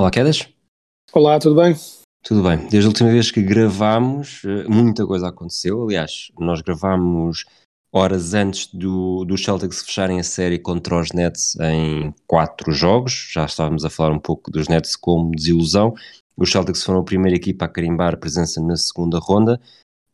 [0.00, 0.48] Olá, Quedas.
[1.12, 1.76] Olá, tudo bem?
[2.24, 2.56] Tudo bem.
[2.70, 5.82] Desde a última vez que gravámos, eh, muita coisa aconteceu.
[5.82, 7.44] Aliás, nós gravámos
[7.92, 13.28] horas antes do, do Celtics fecharem a série contra os Nets em quatro jogos.
[13.30, 15.92] Já estávamos a falar um pouco dos Nets como desilusão.
[16.34, 19.60] Os Celtics foram a primeira equipa a carimbar presença na segunda ronda.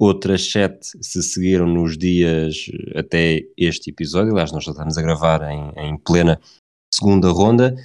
[0.01, 2.57] Outras sete se seguiram nos dias
[2.97, 4.33] até este episódio.
[4.33, 6.41] Aliás, nós já estamos a gravar em, em plena
[6.93, 7.77] segunda ronda.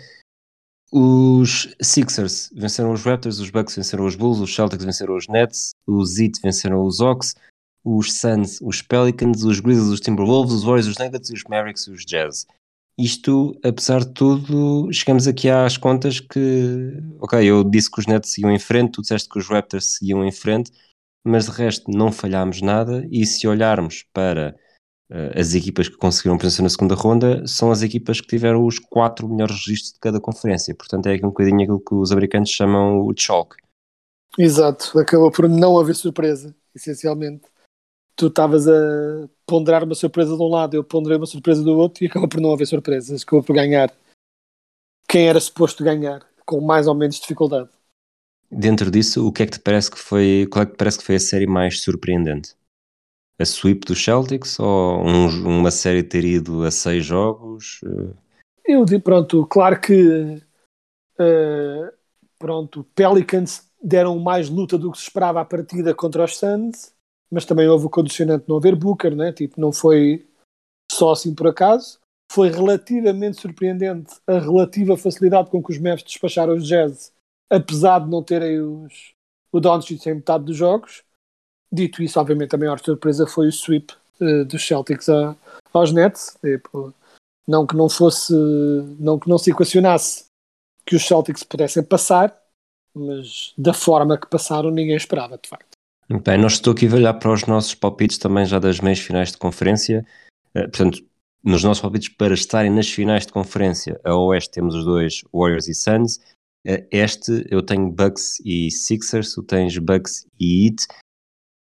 [0.94, 5.72] Os Sixers venceram os Raptors, os Bucks venceram os Bulls, os Celtics venceram os Nets,
[5.88, 7.34] os Heat venceram os Hawks,
[7.84, 11.92] os Suns, os Pelicans, os Grizzlies, os Timberwolves, os Warriors, os Nuggets, os Mavericks e
[11.92, 12.46] os Jazz.
[12.98, 18.32] Isto, apesar de tudo, chegamos aqui às contas que, ok, eu disse que os Nets
[18.32, 20.72] seguiam em frente, tu disseste que os Raptors seguiam em frente,
[21.26, 24.58] mas de resto não falhámos nada e se olharmos para
[25.36, 29.28] as equipas que conseguiram presença na segunda ronda, são as equipas que tiveram os quatro
[29.28, 33.06] melhores registros de cada conferência, portanto é aqui um bocadinho aquilo que os americanos chamam
[33.06, 33.58] o chalk.
[34.38, 37.44] Exato, acabou por não haver surpresa, essencialmente.
[38.16, 42.04] Tu estavas a ponderar uma surpresa de um lado, eu ponderei uma surpresa do outro
[42.04, 43.24] e acabou por não haver surpresas.
[43.24, 43.92] Acabou por ganhar
[45.10, 47.70] quem era suposto ganhar, com mais ou menos dificuldade.
[48.50, 51.00] Dentro disso, o que é que te parece que foi, qual é que te parece
[51.00, 52.56] que foi a série mais surpreendente?
[53.42, 57.82] A sweep dos Celtics ou um, uma série ter ido a seis jogos?
[58.64, 60.40] Eu digo, pronto, claro que
[61.20, 61.92] uh,
[62.38, 66.94] pronto, Pelicans deram mais luta do que se esperava à partida contra os Suns,
[67.32, 69.34] mas também houve o condicionante não haver Booker, né?
[69.34, 70.28] tipo, não foi
[70.92, 72.00] só assim por acaso.
[72.32, 77.12] Foi relativamente surpreendente a relativa facilidade com que os Mavs despacharam os Jazz,
[77.50, 79.16] apesar de não terem os,
[79.52, 81.04] o Doncic em metade dos jogos.
[81.72, 85.36] Dito isso, obviamente, a maior surpresa foi o sweep uh, dos Celtics a,
[85.74, 86.38] aos Nets.
[86.42, 86.94] Tipo,
[87.48, 88.34] não que não fosse,
[89.00, 90.26] não que não se equacionasse
[90.86, 92.36] que os Celtics pudessem passar,
[92.94, 95.70] mas da forma que passaram ninguém esperava, de facto.
[96.10, 99.32] Bem, nós estou aqui a olhar para os nossos palpites também já das meias finais
[99.32, 100.06] de conferência.
[100.50, 101.02] Uh, portanto,
[101.44, 105.68] nos nossos palpites para estarem nas finais de conferência, a Oeste temos os dois Warriors
[105.68, 106.20] e Suns.
[106.92, 110.86] Este eu tenho Bucks e Sixers, tu tens Bucks e Heat.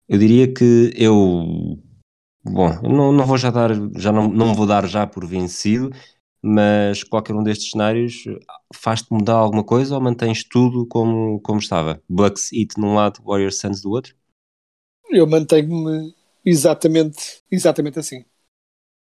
[0.09, 1.79] Eu diria que eu
[2.45, 5.91] bom, eu não, não vou já dar, já não, não vou dar já por vencido,
[6.41, 8.25] mas qualquer um destes cenários
[8.73, 12.01] faz-te mudar alguma coisa ou mantens tudo como, como estava?
[12.09, 14.15] Bucks Heat num lado, Warriors Suns do outro?
[15.11, 18.25] Eu mantenho-me exatamente, exatamente assim,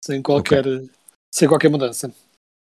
[0.04, 0.90] sem qualquer, okay.
[1.32, 2.12] sem qualquer mudança.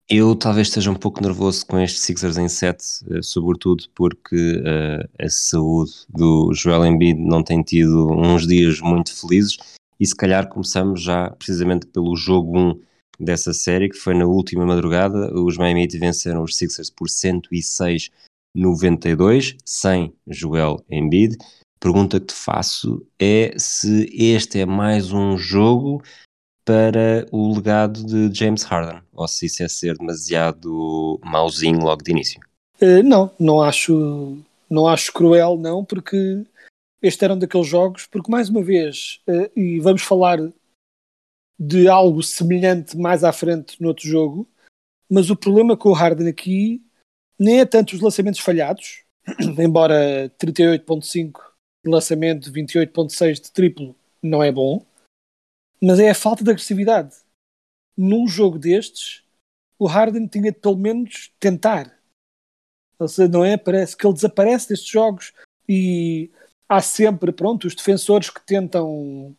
[0.10, 2.84] Eu talvez esteja um pouco nervoso com estes Sixers em 7,
[3.24, 9.58] sobretudo porque uh, a saúde do Joel Embiid não tem tido uns dias muito felizes
[10.02, 12.82] e se calhar começamos já precisamente pelo jogo 1
[13.20, 18.10] dessa série, que foi na última madrugada, os Miami Heat venceram os Sixers por 106-92,
[19.64, 21.38] sem Joel Embiid.
[21.80, 26.02] Pergunta que te faço é se este é mais um jogo
[26.64, 32.12] para o legado de James Harden, ou se isso é ser demasiado mauzinho logo de
[32.12, 32.40] início?
[32.82, 34.38] Uh, não, não acho,
[34.70, 36.44] não acho cruel, não, porque
[37.02, 40.40] este era um daqueles jogos, porque mais uma vez, uh, e vamos falar
[41.60, 44.48] de algo semelhante mais à frente no outro jogo,
[45.10, 46.82] mas o problema com o Harden aqui
[47.38, 49.04] nem é tanto os lançamentos falhados,
[49.60, 51.34] embora 38.5
[51.84, 54.86] de lançamento, 28.6 de triplo não é bom,
[55.82, 57.16] mas é a falta de agressividade.
[57.98, 59.24] Num jogo destes,
[59.80, 61.98] o Harden tinha de pelo menos tentar.
[63.00, 63.58] Ou seja, não é?
[63.58, 65.34] Parece que ele desaparece destes jogos
[65.68, 66.30] e
[66.70, 69.36] há sempre, pronto, os defensores que tentam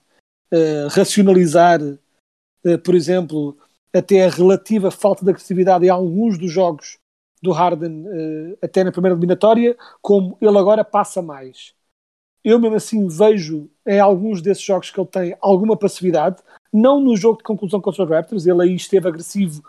[0.53, 3.57] uh, racionalizar, uh, por exemplo,
[3.93, 6.99] até a relativa falta de agressividade em alguns dos jogos
[7.41, 11.75] do Harden, uh, até na primeira eliminatória, como ele agora passa mais
[12.45, 16.43] eu mesmo assim vejo em alguns desses jogos que ele tem alguma passividade,
[16.73, 19.63] não no jogo de conclusão contra os Raptors, ele aí esteve agressivo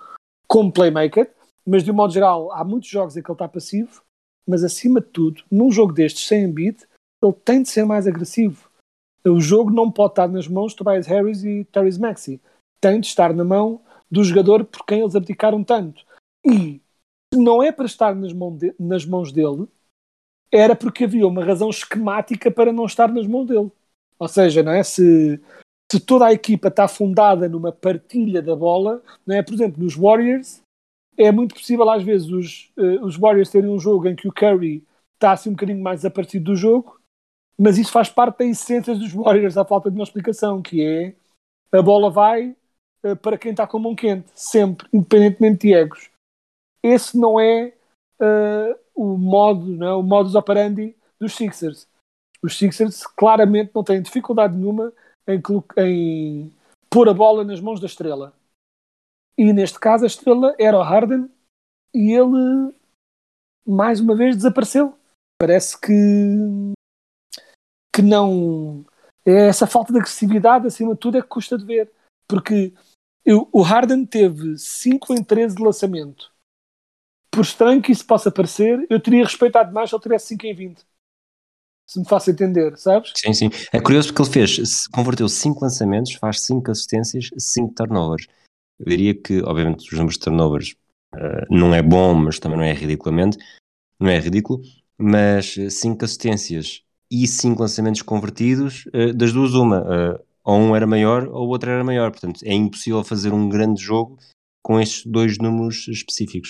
[0.47, 1.31] como playmaker,
[1.65, 4.01] mas de um modo geral há muitos jogos em que ele está passivo,
[4.47, 6.85] mas acima de tudo, num jogo destes sem Embiid,
[7.21, 8.69] ele tem de ser mais agressivo.
[9.25, 12.41] O jogo não pode estar nas mãos de Tobias Harris e Terry Maxey.
[12.81, 13.79] Tem de estar na mão
[14.11, 16.05] do jogador por quem eles abdicaram tanto.
[16.45, 16.81] E
[17.33, 19.67] não é para estar nas, mão de, nas mãos dele,
[20.53, 23.71] era porque havia uma razão esquemática para não estar nas mãos dele.
[24.19, 24.83] Ou seja, não é?
[24.83, 25.41] se,
[25.91, 29.41] se toda a equipa está fundada numa partilha da bola, não é?
[29.41, 30.61] por exemplo, nos Warriors,
[31.17, 34.31] é muito possível às vezes os, uh, os Warriors terem um jogo em que o
[34.31, 34.85] Curry
[35.15, 36.99] está assim um bocadinho mais a partir do jogo,
[37.57, 41.15] mas isso faz parte da essência dos Warriors, à falta de uma explicação, que é
[41.75, 42.55] a bola vai
[43.03, 46.11] uh, para quem está com a mão quente, sempre, independentemente de egos.
[46.83, 47.73] Esse não é
[48.21, 49.93] uh, o modo, não é?
[49.93, 51.87] o modus operandi dos Sixers.
[52.41, 54.93] Os Sixers claramente não têm dificuldade nenhuma
[55.27, 55.41] em,
[55.77, 56.53] em
[56.89, 58.33] pôr a bola nas mãos da estrela.
[59.37, 61.29] E neste caso a estrela era o Harden
[61.93, 62.73] e ele
[63.65, 64.97] mais uma vez desapareceu.
[65.39, 65.93] Parece que
[67.95, 68.85] que não
[69.25, 71.91] é essa falta de agressividade acima de tudo é que custa de ver.
[72.27, 72.73] Porque
[73.23, 76.32] eu, o Harden teve 5 em 13 de lançamento.
[77.33, 80.53] Por estranho que isso possa parecer, eu teria respeitado mais se ele tivesse 5 em
[80.53, 80.85] 20
[81.85, 83.11] se me faço entender, sabes?
[83.15, 83.49] Sim, sim.
[83.71, 88.27] É curioso porque ele fez, converteu 5 lançamentos, faz 5 assistências, 5 turnovers.
[88.79, 90.75] Eu diria que, obviamente, os números de turnovers
[91.13, 93.37] uh, não é bom, mas também não é ridiculamente,
[93.99, 94.61] não é ridículo,
[94.97, 96.81] mas 5 assistências
[97.11, 101.49] e 5 lançamentos convertidos, uh, das duas uma, uh, ou um era maior ou o
[101.49, 104.17] outro era maior, portanto é impossível fazer um grande jogo
[104.63, 106.49] com estes dois números específicos.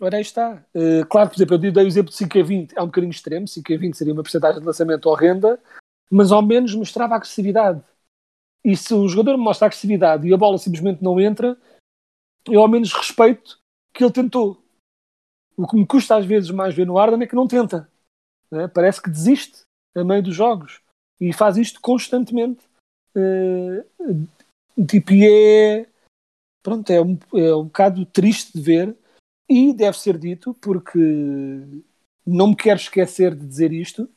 [0.00, 0.64] Ora, aí está.
[0.74, 3.10] Uh, claro, por exemplo, eu dei o exemplo de 5 a 20, é um bocadinho
[3.10, 5.60] extremo, 5 a 20 seria uma porcentagem de lançamento horrenda,
[6.10, 7.82] mas ao menos mostrava agressividade.
[8.64, 11.56] E se o jogador mostra agressividade e a bola simplesmente não entra,
[12.46, 13.58] eu ao menos respeito
[13.92, 14.60] que ele tentou.
[15.56, 17.88] O que me custa às vezes mais ver no Arden é que não tenta.
[18.50, 18.66] Né?
[18.66, 19.62] Parece que desiste
[19.94, 20.80] a meio dos jogos
[21.20, 22.64] e faz isto constantemente.
[23.14, 25.86] Uh, tipo, é.
[26.62, 28.96] Pronto, é um, é um bocado triste de ver
[29.48, 30.98] e deve ser dito, porque
[32.26, 34.08] não me quero esquecer de dizer isto,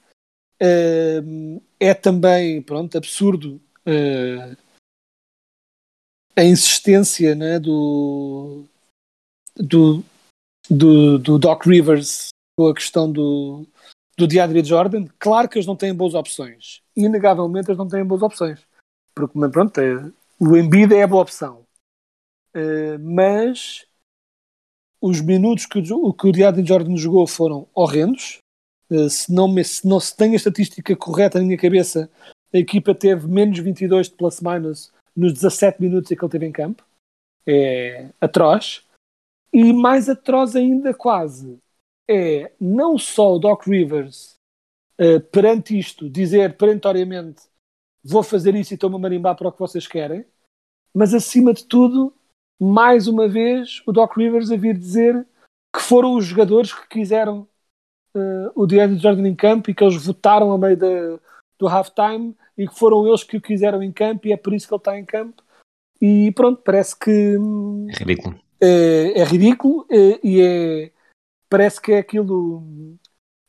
[0.62, 4.58] uh, é também pronto, absurdo uh,
[6.36, 8.66] a insistência né, do,
[9.56, 10.04] do,
[10.70, 13.66] do, do, Doc Rivers com a questão do,
[14.18, 15.08] do DeAndre Jordan.
[15.20, 16.82] Claro que eles não têm boas opções.
[16.96, 18.62] Inegavelmente eles não têm boas opções.
[19.16, 21.66] Porque pronto, é, o Embiid é a boa opção.
[22.56, 23.86] Uh, mas
[25.02, 28.40] os minutos que o, que o DeAndre Jordan jogou foram horrendos.
[28.90, 32.10] Uh, se, não se não se tem a estatística correta na minha cabeça,
[32.54, 36.52] a equipa teve menos 22 de plus-minus nos 17 minutos em que ele teve em
[36.52, 36.84] campo.
[37.46, 38.84] É atroz.
[39.52, 41.58] E mais atroz ainda, quase,
[42.08, 44.36] é não só o Doc Rivers
[45.00, 47.44] uh, perante isto dizer perentoriamente
[48.04, 50.26] vou fazer isso e estou-me a marimbar para o que vocês querem,
[50.94, 52.14] mas acima de tudo
[52.60, 55.26] mais uma vez o Doc Rivers a vir dizer
[55.76, 57.48] que foram os jogadores que quiseram
[58.16, 61.20] uh, o DeAndre Jordan em campo e que eles votaram a meio da,
[61.60, 64.68] do halftime e que foram eles que o quiseram em campo e é por isso
[64.68, 65.44] que ele está em campo.
[66.02, 67.36] E pronto, parece que
[67.90, 68.40] é ridículo.
[68.60, 70.92] É, é ridículo é, e é,
[71.50, 72.64] parece que é aquilo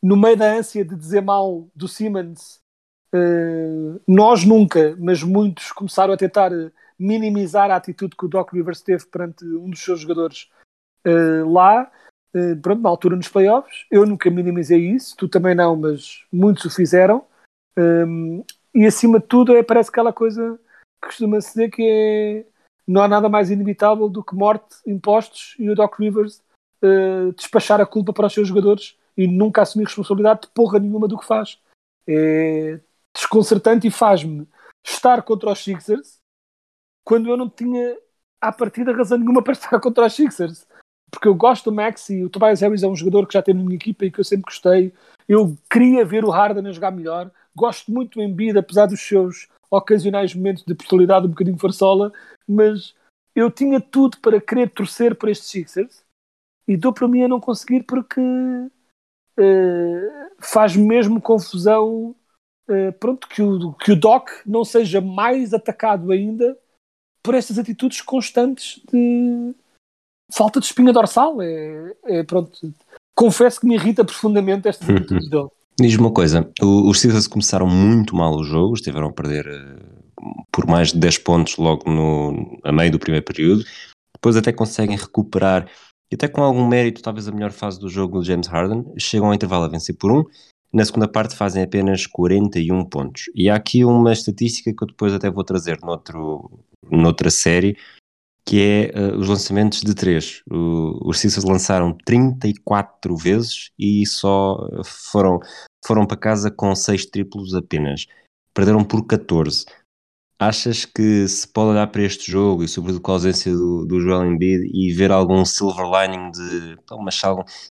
[0.03, 2.61] no meio da ânsia de dizer mal do Simmons.
[3.15, 6.51] Uh, nós nunca, mas muitos começaram a tentar
[6.99, 10.51] minimizar a atitude que o Doc Rivers teve perante um dos seus jogadores
[11.07, 11.91] uh, lá,
[12.35, 13.87] uh, pronto, na altura nos playoffs.
[13.91, 17.25] Eu nunca minimizei isso, tu também não, mas muitos o fizeram.
[17.79, 18.45] Um,
[18.75, 20.59] e acima de tudo, é, parece aquela coisa
[21.01, 22.47] que costuma-se dizer que é,
[22.87, 26.43] não há nada mais inevitável do que morte, impostos e o Doc Rivers
[26.83, 31.07] uh, despachar a culpa para os seus jogadores e nunca assumir responsabilidade de porra nenhuma
[31.07, 31.59] do que faz.
[32.07, 32.81] É
[33.15, 34.49] desconcertante e faz-me
[34.87, 36.18] estar contra os Sixers
[37.09, 37.97] quando eu não tinha
[38.39, 40.67] à partida razão nenhuma para estar contra os Sixers.
[41.11, 43.55] Porque eu gosto do Max e o Tobias Harris é um jogador que já tem
[43.55, 44.93] na minha equipa e que eu sempre gostei.
[45.27, 47.31] Eu queria ver o Harden a jogar melhor.
[47.57, 52.13] Gosto muito do Embiid, apesar dos seus ocasionais momentos de personalidade um bocadinho farsola,
[52.47, 52.95] mas
[53.35, 56.05] eu tinha tudo para querer torcer por estes Sixers
[56.67, 58.71] e dou para mim a não conseguir porque uh,
[60.39, 62.15] faz mesmo confusão
[62.69, 66.55] uh, pronto, que o, que o Doc não seja mais atacado ainda
[67.29, 69.55] por estas atitudes constantes de
[70.33, 71.43] falta de espinha dorsal.
[71.43, 72.73] É, é pronto.
[73.15, 74.97] Confesso que me irrita profundamente estas uhum.
[74.97, 75.49] atitudes dele.
[75.79, 80.67] Diz-me uma coisa, os Steelers começaram muito mal o jogo, estiveram a perder uh, por
[80.67, 83.63] mais de 10 pontos logo no, a meio do primeiro período,
[84.15, 85.69] depois até conseguem recuperar,
[86.11, 89.29] e até com algum mérito, talvez a melhor fase do jogo do James Harden, chegam
[89.29, 90.25] ao intervalo a vencer por um,
[90.73, 93.25] na segunda parte fazem apenas 41 pontos.
[93.35, 96.51] E há aqui uma estatística que eu depois até vou trazer noutro,
[96.91, 97.77] noutra série,
[98.45, 100.43] que é uh, os lançamentos de 3.
[100.51, 105.39] os Sixers lançaram 34 vezes e só foram,
[105.85, 108.07] foram para casa com 6 triplos apenas.
[108.55, 109.67] Perderam por 14.
[110.41, 114.01] Achas que se pode olhar para este jogo e sobretudo com a ausência do, do
[114.01, 117.21] Joel Embiid e ver algum silver lining de, mas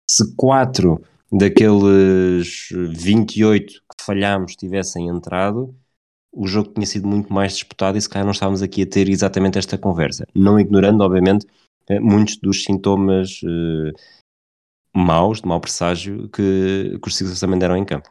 [0.09, 5.75] se 4 daqueles 28 que falhámos tivessem entrado,
[6.32, 9.08] o jogo tinha sido muito mais disputado e se calhar não estávamos aqui a ter
[9.08, 10.26] exatamente esta conversa.
[10.34, 11.46] Não ignorando, obviamente,
[11.88, 13.92] eh, muitos dos sintomas uh,
[14.94, 18.08] maus, de mau presságio, que, que os Sixers também deram em campo.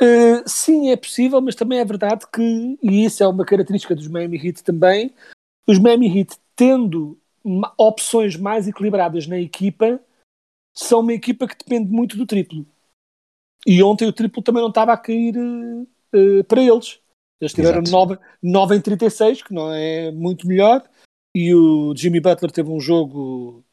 [0.00, 4.08] Uh, sim, é possível, mas também é verdade que, e isso é uma característica dos
[4.08, 5.12] Miami Heat também,
[5.66, 7.18] os Miami Heat tendo
[7.78, 10.00] opções mais equilibradas na equipa,
[10.74, 12.66] são uma equipa que depende muito do triplo.
[13.66, 16.98] E ontem o triplo também não estava a cair uh, para eles.
[17.40, 20.82] Eles tiveram 9, 9 em 36, que não é muito melhor,
[21.34, 23.64] e o Jimmy Butler teve um jogo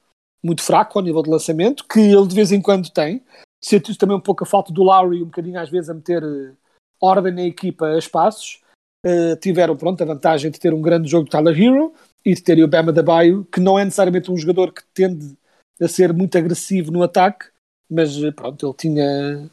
[0.43, 3.21] muito fraco ao nível de lançamento, que ele de vez em quando tem.
[3.61, 6.55] Sente também um pouco a falta do Lowry, um bocadinho às vezes a meter uh,
[7.01, 8.61] ordem na equipa a espaços.
[9.05, 11.93] Uh, tiveram pronto, a vantagem de ter um grande jogo de Tyler Hero
[12.25, 15.37] e de ter o Bama da Baio, que não é necessariamente um jogador que tende
[15.81, 17.48] a ser muito agressivo no ataque,
[17.89, 19.50] mas pronto, ele tinha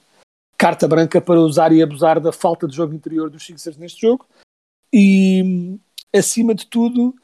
[0.57, 4.27] carta branca para usar e abusar da falta de jogo interior dos Sixers neste jogo.
[4.93, 5.79] E
[6.15, 7.15] acima de tudo,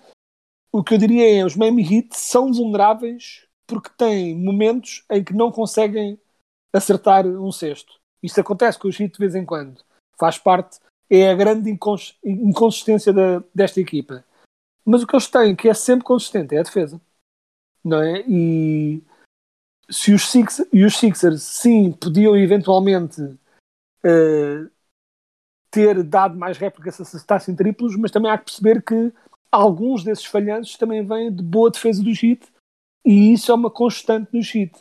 [0.73, 5.33] o que eu diria é os Miami Heat são vulneráveis porque têm momentos em que
[5.33, 6.19] não conseguem
[6.73, 7.99] acertar um cesto.
[8.23, 9.83] Isto acontece com os Heat de vez em quando.
[10.19, 10.79] Faz parte,
[11.09, 14.25] é a grande incons inconsistência da, desta equipa.
[14.85, 17.01] Mas o que eles têm, que é sempre consistente, é a defesa
[17.85, 18.25] não é?
[18.27, 19.03] E
[19.91, 24.71] se os, Six, e os Sixers, sim, podiam eventualmente uh,
[25.71, 29.13] ter dado mais réplicas se acertassem triplos, mas também há que perceber que
[29.51, 32.47] alguns desses falhanços também vêm de boa defesa do Heat
[33.05, 34.73] e isso é uma constante no Heat.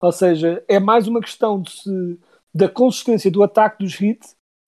[0.00, 2.18] Ou seja, é mais uma questão de,
[2.54, 4.20] da consistência do ataque dos Heat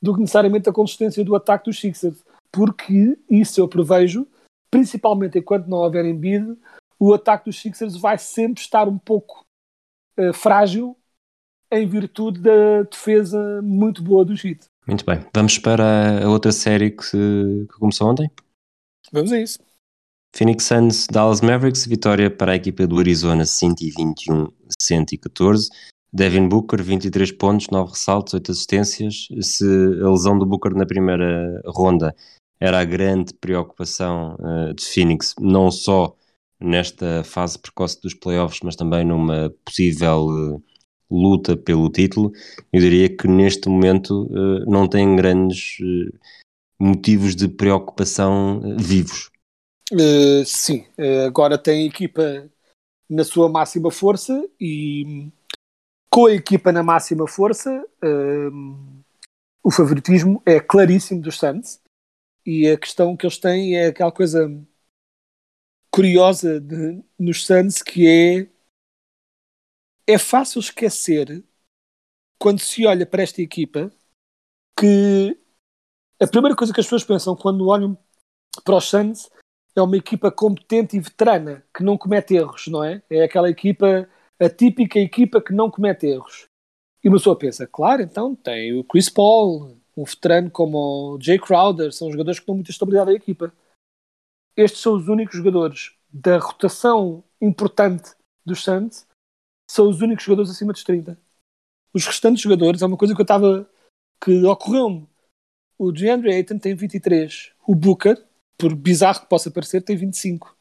[0.03, 2.25] do que necessariamente a consistência do ataque dos Sixers.
[2.51, 4.27] Porque isso eu prevejo,
[4.71, 6.57] principalmente enquanto não houver Embiid,
[7.01, 9.47] o ataque dos Sixers vai sempre estar um pouco
[10.19, 10.95] uh, frágil
[11.73, 14.67] em virtude da defesa muito boa do Heat.
[14.87, 15.25] Muito bem.
[15.35, 18.31] Vamos para a outra série que, que começou ontem?
[19.13, 19.59] Vamos a isso.
[20.35, 25.69] Phoenix Suns, Dallas Mavericks, vitória para a equipa do Arizona 121-114.
[26.13, 29.29] Devin Booker, 23 pontos, 9 ressaltos, 8 assistências.
[29.41, 32.15] Se a lesão do Booker na primeira ronda
[32.61, 36.17] era a grande preocupação uh, de Phoenix, não só
[36.61, 40.63] nesta fase precoce dos playoffs, mas também numa possível uh,
[41.11, 42.33] luta pelo título,
[42.73, 46.19] eu diria que neste momento uh, não tem grandes uh,
[46.79, 49.31] motivos de preocupação vivos.
[50.47, 50.87] sim,
[51.27, 52.49] agora tem a equipa
[53.09, 55.29] na sua máxima força e
[56.09, 57.85] com a equipa na máxima força
[59.63, 61.81] o favoritismo é claríssimo dos Suns
[62.47, 64.51] e a questão que eles têm é aquela coisa
[65.91, 68.61] curiosa de, nos Suns que é
[70.07, 71.45] é fácil esquecer
[72.39, 73.93] quando se olha para esta equipa
[74.79, 75.39] que
[76.21, 77.97] a primeira coisa que as pessoas pensam quando olham
[78.65, 79.31] para os Suns
[79.77, 83.03] é uma equipa competente e veterana que não comete erros, não é?
[83.09, 86.49] É aquela equipa, a típica equipa que não comete erros.
[87.03, 91.39] E uma pessoa pensa, claro, então tem o Chris Paul, um veterano como o Jay
[91.39, 93.53] Crowder, são jogadores que dão muita estabilidade à equipa
[94.57, 98.15] estes são os únicos jogadores da rotação importante
[98.45, 99.07] dos Suns,
[99.71, 101.19] são os únicos jogadores acima dos 30.
[101.95, 103.69] Os restantes jogadores, é uma coisa que eu estava.
[104.23, 105.09] que ocorreu-me.
[105.79, 107.53] O DeAndre Ayton tem 23.
[107.67, 108.23] O Booker,
[108.59, 110.57] por bizarro que possa parecer, tem 25.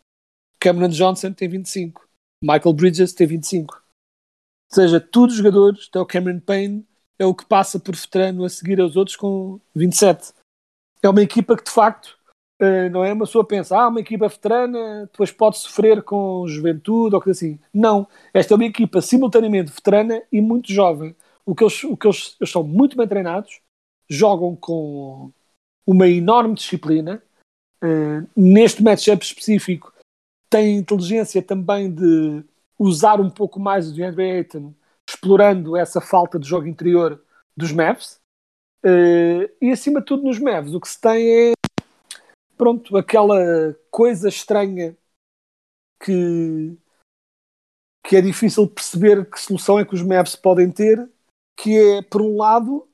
[0.59, 2.07] Cameron Johnson tem 25.
[2.43, 3.75] Michael Bridges tem 25.
[3.75, 8.45] Ou seja, todos os jogadores, até o Cameron Payne, é o que passa por veterano
[8.45, 10.33] a seguir aos outros com 27.
[11.01, 12.18] É uma equipa que de facto
[12.91, 13.13] não é?
[13.13, 17.59] Uma pessoa pensa, ah, uma equipa veterana depois pode sofrer com juventude ou coisa assim.
[17.73, 21.15] Não, esta é uma equipa simultaneamente veterana e muito jovem.
[21.45, 23.61] O que eles, o que eles, eles são muito bem treinados,
[24.09, 25.31] jogam com
[25.85, 27.23] uma enorme disciplina.
[27.81, 29.93] Uh, neste matchup específico,
[30.49, 32.43] têm inteligência também de
[32.77, 34.73] usar um pouco mais o DeAndre Ayton,
[35.09, 37.23] explorando essa falta de jogo interior
[37.55, 38.19] dos Mavs.
[38.85, 41.53] Uh, e acima de tudo, nos Mavs, o que se tem é
[42.59, 44.95] pronto, aquela coisa estranha
[46.03, 46.77] que,
[48.05, 51.09] que é difícil perceber que solução é que os Mavs podem ter,
[51.57, 52.85] que é, por um lado,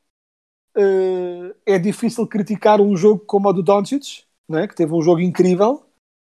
[0.77, 4.67] uh, é difícil criticar um jogo como o do Doncic, né?
[4.67, 5.83] que teve um jogo incrível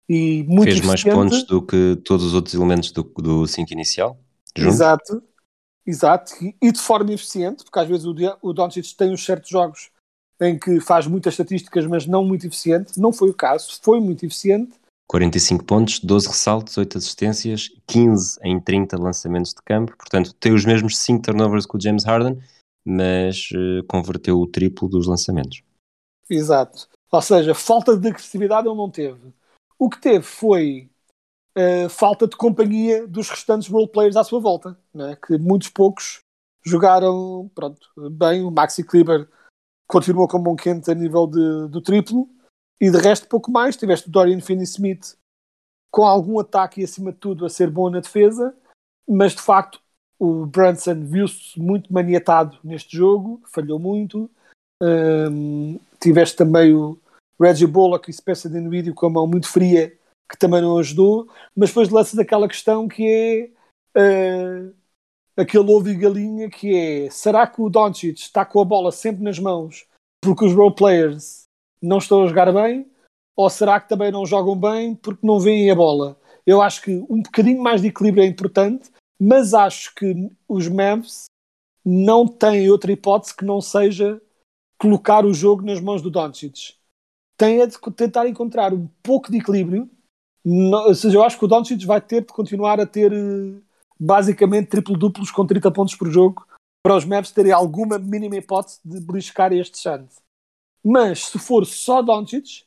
[0.09, 1.17] e muito Fez mais eficiente.
[1.17, 4.17] pontos do que todos os outros elementos do, do 5 inicial.
[4.57, 4.75] Juntos.
[4.76, 5.23] Exato,
[5.85, 9.91] exato, e, de forma eficiente, porque às vezes o, o Doncic tem uns certos jogos
[10.41, 12.99] em que faz muitas estatísticas, mas não muito eficiente.
[13.00, 14.73] Não foi o caso, foi muito eficiente.
[15.09, 19.97] 45 pontos, 12 ressaltos, 8 assistências, 15 em 30 lançamentos de campo.
[19.97, 22.38] Portanto, tem os mesmos 5 turnovers que o James Harden,
[22.85, 25.62] mas eh, converteu o triplo dos lançamentos.
[26.29, 26.88] Exato.
[27.11, 29.33] Ou seja, falta de agressividade ele não teve.
[29.79, 30.91] O que teve foi
[31.57, 35.17] uh, falta de companhia dos restantes roleplayers à sua volta, né?
[35.25, 36.21] que muitos poucos
[36.64, 38.43] jogaram pronto, bem.
[38.43, 39.29] O Maxi Kleber
[39.87, 42.29] continuou com bom quente a nível de, do triplo
[42.81, 43.76] e de resto pouco mais.
[43.76, 45.17] Tiveste o Dorian Finney-Smith
[45.91, 48.53] com algum ataque e acima de tudo a ser bom na defesa,
[49.09, 49.81] mas de facto
[50.19, 54.31] o Brunson viu-se muito maniatado neste jogo, falhou muito.
[54.83, 56.99] Um, tiveste também o
[57.41, 59.97] Reggie Bullock e Spencer Dinwiddie com a mão muito fria,
[60.31, 63.53] que também não ajudou, mas depois lanças aquela questão que
[63.95, 64.75] é uh,
[65.37, 69.23] aquele ovo e galinha que é, será que o Doncic está com a bola sempre
[69.23, 69.87] nas mãos
[70.23, 71.45] porque os role players
[71.83, 72.87] não estão a jogar bem?
[73.37, 76.19] Ou será que também não jogam bem porque não veem a bola?
[76.47, 81.25] Eu acho que um bocadinho mais de equilíbrio é importante, mas acho que os Mavs
[81.85, 84.21] não têm outra hipótese que não seja
[84.79, 86.75] colocar o jogo nas mãos do Doncic.
[87.37, 89.91] Tem é de tentar encontrar um pouco de equilíbrio.
[90.45, 93.61] Ou seja, eu acho que o Doncic vai ter de continuar a ter eh,
[94.04, 96.46] basicamente triplo-duplos com 30 pontos por jogo
[96.82, 100.20] para os Mavs terem alguma mínima hipótese de beliscar este chance.
[100.84, 102.66] Mas se for só Doncic,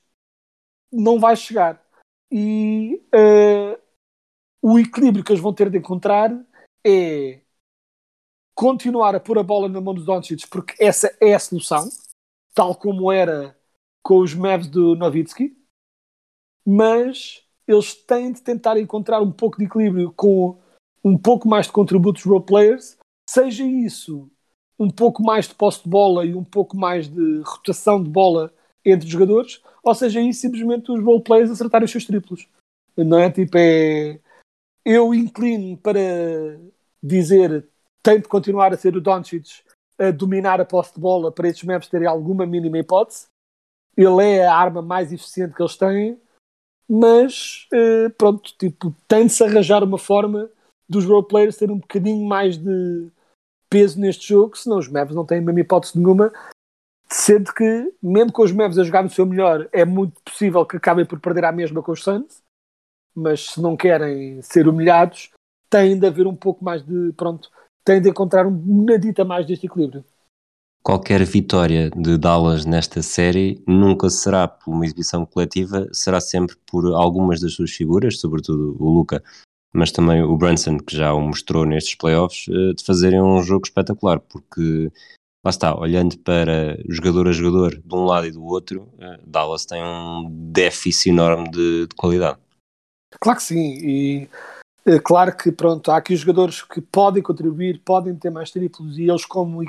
[0.91, 1.85] não vai chegar.
[2.31, 3.79] E uh,
[4.61, 6.31] o equilíbrio que eles vão ter de encontrar
[6.83, 7.41] é
[8.55, 11.87] continuar a pôr a bola na mão dos Doncic, porque essa é a solução,
[12.55, 13.55] tal como era
[14.01, 15.55] com os Mavs do Nowitzki,
[16.65, 20.59] mas eles têm de tentar encontrar um pouco de equilíbrio com
[21.03, 22.97] um pouco mais de contributos role players,
[23.29, 24.29] seja isso
[24.79, 28.53] um pouco mais de posse de bola e um pouco mais de rotação de bola
[28.85, 32.47] entre jogadores, ou seja isso simplesmente os role players acertarem os seus triplos.
[32.95, 33.29] Não é?
[33.29, 34.19] Tipo, é...
[34.85, 35.99] Eu inclino para
[37.01, 37.67] dizer
[38.01, 39.63] tem de continuar a ser o Doncic
[39.99, 43.27] a dominar a posse de bola para estes Mavs terem alguma mínima hipótese.
[43.97, 46.17] Ele é a arma mais eficiente que eles têm,
[46.87, 50.49] mas eh, pronto, tipo, tem de se arranjar uma forma
[50.89, 53.11] dos roleplayers terem um bocadinho mais de
[53.69, 56.31] peso neste jogo, senão os Mavs não têm a mesma hipótese nenhuma,
[57.09, 60.77] sendo que, mesmo com os Mavs a jogar no seu melhor, é muito possível que
[60.77, 62.41] acabem por perder a mesma com os Suns,
[63.15, 65.31] mas se não querem ser humilhados,
[65.69, 67.49] tem de haver um pouco mais de, pronto,
[67.83, 70.03] tem de encontrar um nadita mais deste equilíbrio.
[70.83, 76.85] Qualquer vitória de Dallas nesta série nunca será por uma exibição coletiva, será sempre por
[76.93, 79.21] algumas das suas figuras, sobretudo o Luca,
[79.73, 83.65] mas também o Brunson, que já o mostrou nestes playoffs, eh, de fazerem um jogo
[83.65, 84.91] espetacular, porque
[85.43, 89.65] lá está, olhando para jogador a jogador de um lado e do outro, eh, Dallas
[89.65, 92.39] tem um déficit enorme de, de qualidade.
[93.19, 94.29] Claro que sim, e
[94.85, 99.03] é claro que pronto, há aqui jogadores que podem contribuir, podem ter mais triplos, e
[99.03, 99.63] eles como,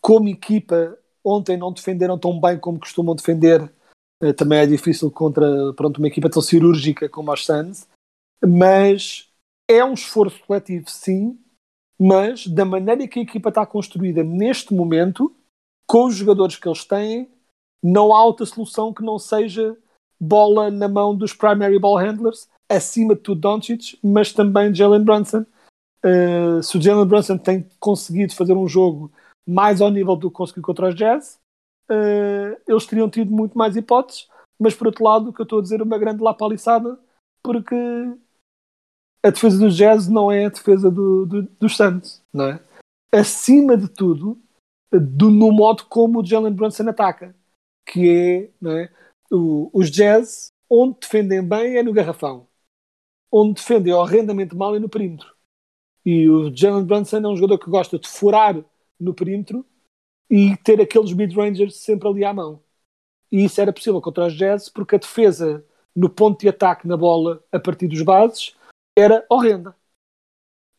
[0.00, 3.70] como equipa ontem não defenderam tão bem como costumam defender,
[4.36, 7.86] também é difícil contra pronto, uma equipa tão cirúrgica como os Suns,
[8.46, 9.28] mas
[9.68, 11.38] é um esforço coletivo, sim,
[11.98, 15.34] mas da maneira que a equipa está construída neste momento,
[15.86, 17.28] com os jogadores que eles têm,
[17.82, 19.76] não há outra solução que não seja
[20.20, 25.44] bola na mão dos primary ball handlers, acima de tudo Doncic, mas também Jalen Brunson.
[26.04, 29.10] Uh, se o Jalen Brunson tem conseguido fazer um jogo
[29.46, 31.38] mais ao nível do que conseguiu contra os Jazz,
[31.90, 35.58] uh, eles teriam tido muito mais hipóteses, mas por outro lado, o que eu estou
[35.58, 36.98] a dizer é uma grande lapaliçada,
[37.42, 37.76] porque
[39.24, 42.60] a defesa dos Jazz não é a defesa do, do, dos Suns, não é?
[43.10, 44.38] Acima de tudo,
[44.92, 47.34] do, no modo como o Jalen Brunson ataca,
[47.86, 48.92] que é, não é?
[49.32, 52.46] O, os Jazz, onde defendem bem é no garrafão,
[53.32, 55.34] onde defendem horrendamente mal é no perímetro.
[56.04, 58.62] E o Jalen Brunson é um jogador que gosta de furar
[59.00, 59.64] no perímetro
[60.28, 62.62] e ter aqueles mid-rangers sempre ali à mão.
[63.32, 65.64] E isso era possível contra os Jazz porque a defesa
[65.96, 68.54] no ponto de ataque na bola a partir dos bases
[68.96, 69.74] era horrenda.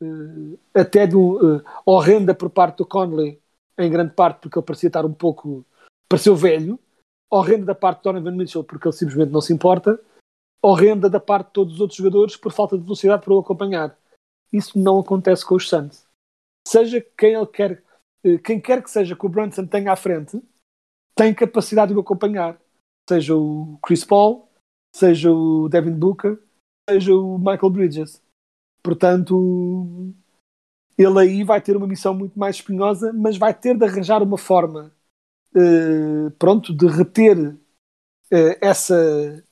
[0.01, 3.41] Uh, até do, uh, horrenda por parte do Conley,
[3.78, 5.65] em grande parte porque ele parecia estar um pouco.
[6.10, 6.80] pareceu velho.
[7.30, 9.99] Horrenda da parte de Donovan Mitchell porque ele simplesmente não se importa.
[10.62, 13.97] Horrenda da parte de todos os outros jogadores por falta de velocidade para o acompanhar.
[14.51, 16.06] Isso não acontece com os Suns.
[16.67, 17.84] Seja quem ele quer,
[18.25, 20.41] uh, quem quer que seja que o Brunson tenha à frente,
[21.15, 22.60] tem capacidade de o acompanhar.
[23.08, 24.49] Seja o Chris Paul,
[24.95, 26.39] seja o Devin Booker,
[26.89, 28.21] seja o Michael Bridges.
[28.84, 30.13] Portanto,
[30.98, 34.38] ele aí vai ter uma missão muito mais espinhosa, mas vai ter de arranjar uma
[34.38, 34.93] forma,
[35.56, 37.58] eh, pronto, de reter
[38.62, 39.43] essa,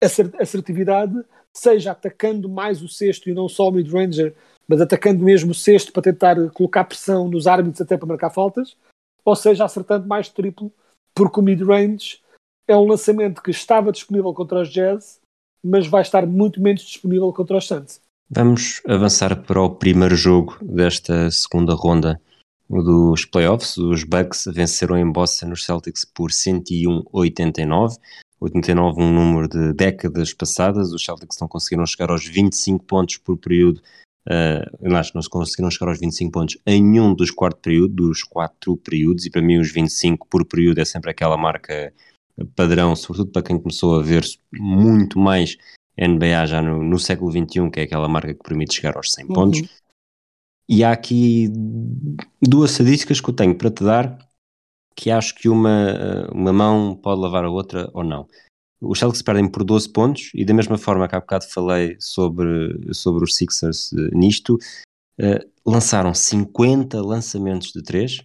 [0.00, 1.14] essa assertividade,
[1.54, 4.34] seja atacando mais o sexto e não só o mid-ranger,
[4.66, 8.76] mas atacando mesmo o sexto para tentar colocar pressão nos árbitros até para marcar faltas,
[9.24, 10.72] ou seja, acertando mais triplo,
[11.14, 12.20] porque o mid-range
[12.66, 15.20] é um lançamento que estava disponível contra os Jazz,
[15.62, 18.00] mas vai estar muito menos disponível contra os Suns.
[18.30, 22.20] Vamos avançar para o primeiro jogo desta segunda ronda
[22.68, 23.76] dos playoffs.
[23.76, 27.96] Os Bucks venceram em Boston os Celtics por 101-89.
[28.40, 30.92] 89 um número de décadas passadas.
[30.92, 33.82] Os Celtics não conseguiram chegar aos 25 pontos por período.
[34.26, 38.22] Uh, acho que não conseguiram chegar aos 25 pontos em nenhum dos quatro períodos, dos
[38.22, 41.92] quatro períodos, e para mim os 25 por período é sempre aquela marca
[42.54, 45.56] padrão, sobretudo para quem começou a ver muito mais
[45.98, 49.26] NBA já no, no século XXI, que é aquela marca que permite chegar aos 100
[49.26, 49.32] uhum.
[49.32, 49.82] pontos.
[50.68, 51.48] E há aqui
[52.40, 54.18] duas estadísticas que eu tenho para te dar,
[54.96, 58.26] que acho que uma, uma mão pode lavar a outra ou não.
[58.80, 62.92] Os Celtics perdem por 12 pontos e da mesma forma que há bocado falei sobre,
[62.92, 64.58] sobre os Sixers uh, nisto,
[65.20, 68.22] uh, lançaram 50 lançamentos de 3,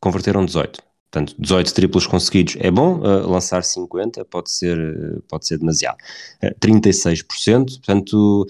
[0.00, 0.82] converteram 18.
[1.12, 5.98] Portanto, 18 triplos conseguidos é bom, uh, lançar 50 pode ser, uh, pode ser demasiado.
[6.42, 8.46] Uh, 36%, portanto,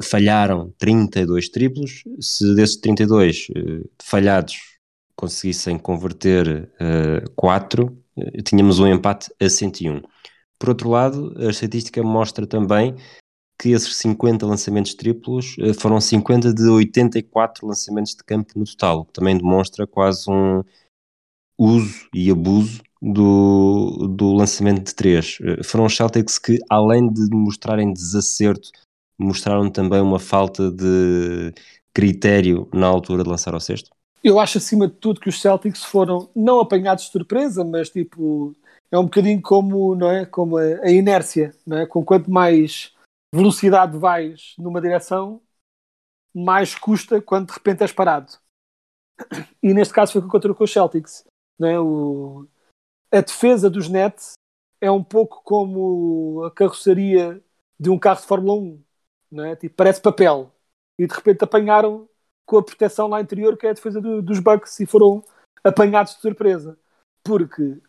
[0.00, 2.04] falharam 32 triplos.
[2.20, 3.48] Se desses 32
[4.00, 4.54] falhados
[5.16, 6.70] conseguissem converter
[7.36, 7.96] 4,
[8.44, 10.00] tínhamos um empate a 101.
[10.58, 12.94] Por outro lado, a estatística mostra também
[13.58, 19.36] que esses 50 lançamentos triplos foram 50 de 84 lançamentos de campo no total, também
[19.36, 20.62] demonstra quase um
[21.58, 25.38] uso e abuso do, do lançamento de três.
[25.42, 28.70] Eh, foram os Celtics que, além de mostrarem desacerto,
[29.18, 31.52] mostraram também uma falta de
[31.94, 33.90] critério na altura de lançar ao sexto?
[34.22, 38.56] Eu acho, acima de tudo, que os Celtics foram não apanhados de surpresa, mas tipo,
[38.90, 40.24] é um bocadinho como, não é?
[40.24, 41.86] como a, inércia, não é?
[41.86, 42.94] Com quanto mais
[43.34, 45.42] velocidade vais numa direção,
[46.34, 48.32] mais custa quando de repente és parado.
[49.62, 51.24] E neste caso foi o que aconteceu com os Celtics.
[51.58, 51.78] Né?
[51.78, 52.46] O,
[53.12, 54.34] a defesa dos Nets
[54.80, 57.42] é um pouco como a carroceria
[57.78, 58.84] de um carro de Fórmula 1.
[59.32, 59.56] Né?
[59.56, 60.52] Tipo, parece papel.
[60.98, 62.08] E de repente apanharam
[62.46, 65.24] com a proteção lá interior, que é a defesa do, dos Bucks, e foram
[65.62, 66.78] apanhados de surpresa.
[67.22, 67.80] Porque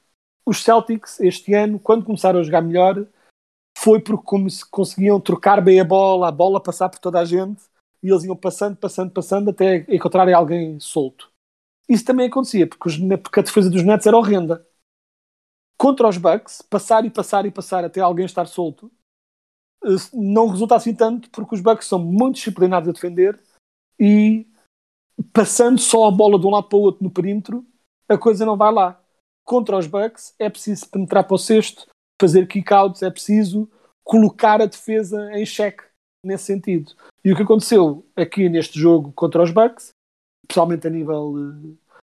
[0.46, 3.06] os Celtics, este ano, quando começaram a jogar melhor,
[3.78, 7.64] foi porque como conseguiam trocar bem a bola, a bola passar por toda a gente,
[8.02, 11.32] e eles iam passando, passando, passando, até encontrarem alguém solto.
[11.88, 14.66] Isso também acontecia, porque, os, porque a defesa dos Nets era horrenda.
[15.78, 18.92] Contra os Bucks, passar e passar e passar até alguém estar solto,
[19.84, 23.40] eh, não resulta assim tanto, porque os Bucks são muito disciplinados a defender
[24.00, 24.48] e
[25.34, 27.66] passando só a bola de um lado para o outro no perímetro,
[28.08, 29.02] a coisa não vai lá.
[29.44, 31.88] Contra os Bucks é preciso penetrar para o sexto,
[32.20, 33.70] fazer kickouts, é preciso
[34.04, 35.84] colocar a defesa em xeque
[36.24, 36.94] nesse sentido.
[37.24, 39.95] E o que aconteceu aqui neste jogo contra os Bucks
[40.46, 41.34] especialmente a nível.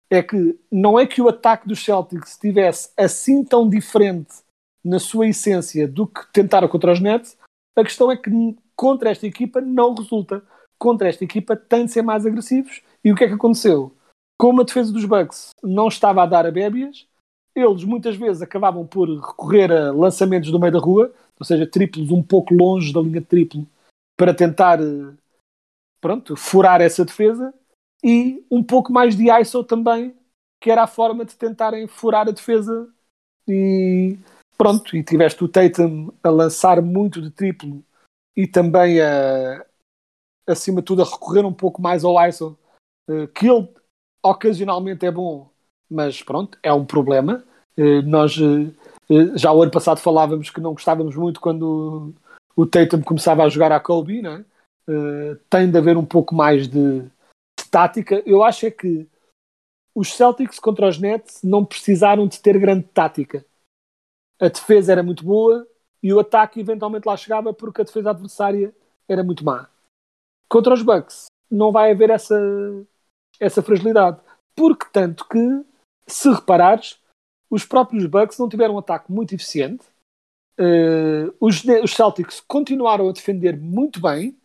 [0.10, 4.44] Eh, é que não é que o ataque dos Celtics estivesse assim tão diferente
[4.84, 7.38] na sua essência do que tentaram contra os Nets,
[7.76, 8.30] a questão é que
[8.76, 10.44] contra esta equipa não resulta.
[10.78, 12.82] Contra esta equipa tem de ser mais agressivos.
[13.04, 13.92] E o que é que aconteceu?
[14.38, 17.08] Como a defesa dos Bucks não estava a dar a bébias,
[17.56, 22.12] eles muitas vezes acabavam por recorrer a lançamentos do meio da rua, ou seja, triplos
[22.12, 23.66] um pouco longe da linha de triplo,
[24.18, 25.14] para tentar eh,
[26.02, 27.54] pronto, furar essa defesa
[28.04, 30.16] e um pouco mais de ISO também,
[30.62, 32.90] que era a forma de tentarem furar a defesa
[33.48, 34.18] e
[34.58, 37.84] pronto, e tiveste o Tatum a lançar muito de triplo
[38.36, 39.66] e também a
[40.48, 42.58] acima de tudo a recorrer um pouco mais ao ISO,
[43.10, 43.68] eh, que ele
[44.22, 45.50] ocasionalmente é bom,
[45.90, 47.44] mas pronto, é um problema.
[47.78, 52.14] Eh, nós eh, já o ano passado falávamos que não gostávamos muito quando
[52.56, 54.46] o Tatum começava a jogar a Kobe, né?
[55.50, 57.06] tem de haver um pouco mais de
[57.74, 59.10] tática, eu acho é que
[59.96, 63.44] os Celtics contra os Nets não precisaram de ter grande tática.
[64.40, 65.68] A defesa era muito boa
[66.02, 68.76] e o ataque eventualmente lá chegava porque a defesa adversária
[69.10, 69.68] era muito má.
[70.48, 72.40] Contra os Bucks não vai haver essa,
[73.40, 74.22] essa fragilidade.
[74.56, 75.66] Porque tanto que,
[76.06, 77.00] se reparares,
[77.50, 79.84] os próprios Bucks não tiveram um ataque muito eficiente.
[80.60, 84.38] Uh, os, os, Celtics continuaram a defender muito bem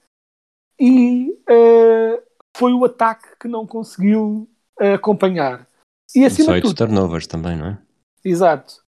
[0.81, 4.49] e uh, foi o ataque que não conseguiu
[4.81, 5.69] uh, acompanhar.
[6.15, 7.79] E acima 18 de tudo, turnovers também, não é?
[8.25, 8.83] Exato.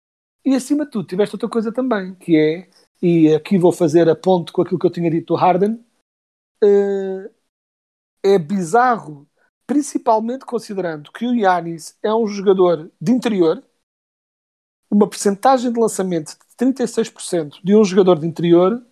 [0.44, 2.70] E acima de tudo, tiveste outra coisa também, que é,
[3.02, 5.84] e aqui vou fazer a ponto com aquilo que eu tinha dito do Harden,
[6.62, 7.30] eh,
[8.22, 9.28] é bizarro,
[9.66, 13.62] principalmente considerando que o Yanis é um jogador de interior,
[14.90, 18.84] uma percentagem de lançamento de 36% de um jogador de interior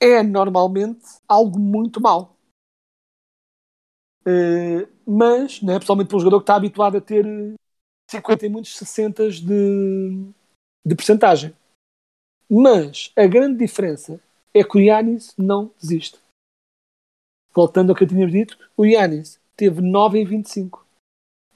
[0.00, 2.36] é normalmente algo muito mau.
[4.26, 5.78] Eh, mas, não é?
[5.78, 7.24] pessoalmente para um jogador que está habituado a ter
[8.10, 10.26] 50 e muitos 60 de,
[10.86, 11.54] de percentagem.
[12.48, 14.20] Mas a grande diferença
[14.54, 16.18] é que o Yanis não desiste.
[17.54, 20.86] Voltando ao que eu tinha dito, o Yanis teve 9 em 25.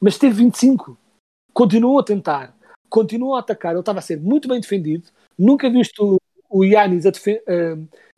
[0.00, 0.96] Mas teve 25.
[1.52, 2.56] Continuou a tentar.
[2.88, 3.72] Continuou a atacar.
[3.72, 5.08] Ele estava a ser muito bem defendido.
[5.38, 7.42] Nunca visto o Yanis a defender.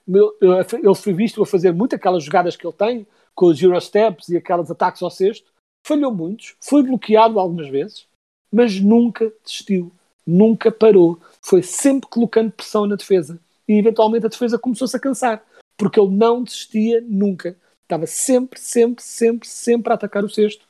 [0.06, 3.06] ele foi visto a fazer muito aquelas jogadas que ele tem,
[3.38, 5.48] com os Eurosteps e aqueles ataques ao cesto.
[5.86, 6.56] Falhou muitos.
[6.60, 8.04] Foi bloqueado algumas vezes.
[8.52, 9.92] Mas nunca desistiu.
[10.26, 11.20] Nunca parou.
[11.40, 13.40] Foi sempre colocando pressão na defesa.
[13.68, 15.46] E eventualmente a defesa começou-se a cansar.
[15.76, 20.66] Porque ele não desistia nunca estava sempre, sempre, sempre, sempre a atacar o cesto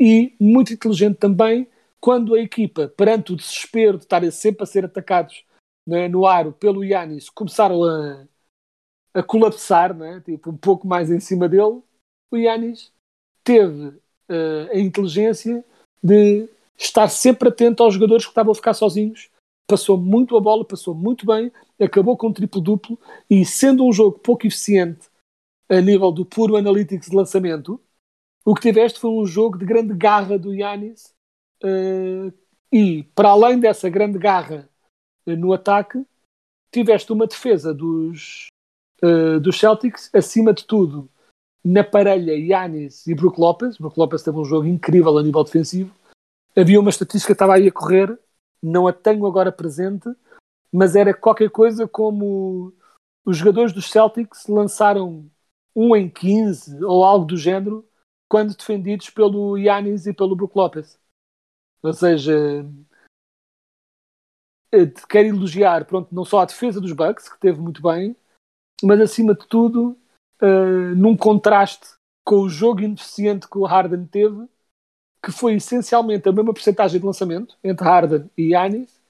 [0.00, 1.68] e muito inteligente também
[2.00, 5.44] quando a equipa, perante o desespero de estarem sempre a ser atacados
[5.86, 8.26] né, no aro pelo Yanis, começaram a,
[9.12, 11.82] a colapsar, né, tipo, um pouco mais em cima dele,
[12.34, 12.92] o Yanis
[13.44, 15.64] teve uh, a inteligência
[16.02, 19.30] de estar sempre atento aos jogadores que estavam a ficar sozinhos,
[19.68, 24.18] passou muito a bola, passou muito bem, acabou com um triplo-duplo e sendo um jogo
[24.18, 25.08] pouco eficiente
[25.68, 27.80] a nível do puro analytics de lançamento,
[28.44, 31.14] o que tiveste foi um jogo de grande garra do Yanis
[31.62, 32.32] uh,
[32.72, 34.68] e, para além dessa grande garra
[35.26, 36.04] uh, no ataque,
[36.72, 38.48] tiveste uma defesa dos,
[39.02, 41.08] uh, dos Celtics, acima de tudo,
[41.64, 43.78] na parelha Yanis e Brook Lopez.
[43.78, 45.94] Brook Lopez teve um jogo incrível a nível defensivo.
[46.56, 48.18] Havia uma estatística que estava aí a correr,
[48.62, 50.08] não a tenho agora presente,
[50.72, 52.72] mas era qualquer coisa como
[53.24, 55.30] os jogadores dos Celtics lançaram
[55.74, 57.86] 1 em 15 ou algo do género
[58.28, 60.98] quando defendidos pelo Yanis e pelo Brook Lopez.
[61.82, 62.34] Ou seja,
[64.72, 68.16] eh, quero elogiar pronto, não só a defesa dos Bucks, que teve muito bem,
[68.82, 69.98] mas acima de tudo,
[70.42, 71.86] uh, num contraste
[72.24, 74.46] com o jogo ineficiente que o Harden teve,
[75.24, 79.00] que foi essencialmente a mesma porcentagem de lançamento entre Harden e Yanis,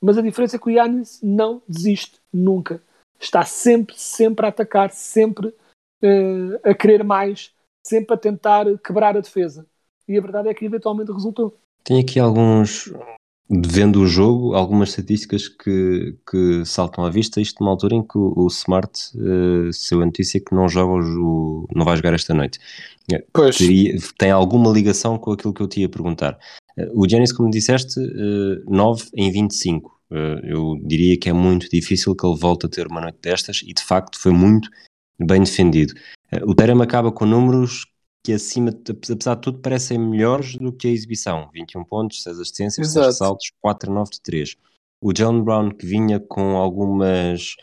[0.00, 2.82] mas a diferença é que o Yanis não desiste nunca.
[3.20, 7.52] Está sempre, sempre a atacar, sempre uh, a querer mais,
[7.84, 9.66] sempre a tentar quebrar a defesa.
[10.06, 11.54] E a verdade é que eventualmente resultou.
[11.84, 12.92] Tem aqui alguns,
[13.50, 17.40] vendo o jogo, algumas estatísticas que, que saltam à vista.
[17.40, 21.02] Isto numa altura em que o, o Smart uh, saiu a notícia que não joga
[21.02, 22.58] o, não vai jogar esta noite.
[23.32, 23.56] Pois.
[23.56, 26.38] Teria, tem alguma ligação com aquilo que eu te ia perguntar.
[26.76, 29.98] Uh, o Janis, como disseste, uh, 9 em 25.
[30.10, 33.60] Uh, eu diria que é muito difícil que ele volte a ter uma noite destas
[33.62, 34.68] e de facto foi muito
[35.18, 35.94] bem defendido.
[36.30, 37.86] Eh, o Terem acaba com números
[38.22, 41.48] que acima, apesar de tudo, parecem melhores do que a exibição.
[41.52, 44.56] 21 pontos, 6 assistências, 6 saltos, 4 9 de 3.
[45.00, 47.54] O John Brown, que vinha com algumas,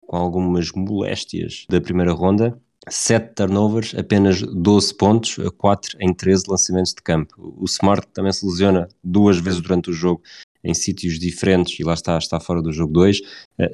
[0.00, 6.92] com algumas moléstias da primeira ronda, 7 turnovers, apenas 12 pontos, 4 em 13 lançamentos
[6.92, 7.34] de campo.
[7.38, 10.22] O Smart também se lesiona duas vezes durante o jogo
[10.64, 13.20] em sítios diferentes e lá está, está fora do jogo 2,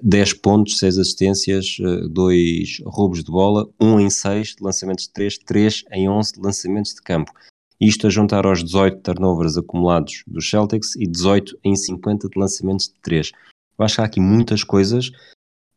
[0.03, 1.76] 10 eh, pontos, 6 assistências,
[2.11, 6.33] 2 eh, roubos de bola, 1 em 6 de lançamentos de 3, 3 em 11
[6.33, 7.33] de lançamentos de campo.
[7.81, 12.88] Isto a juntar aos 18 turnovers acumulados dos Celtics e 18 em 50 de lançamentos
[12.88, 13.33] de 3.
[13.79, 15.11] Eu acho que há aqui muitas coisas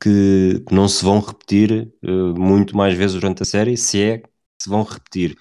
[0.01, 4.17] que, que não se vão repetir uh, muito mais vezes durante a série, se é
[4.17, 4.29] que
[4.61, 5.37] se vão repetir.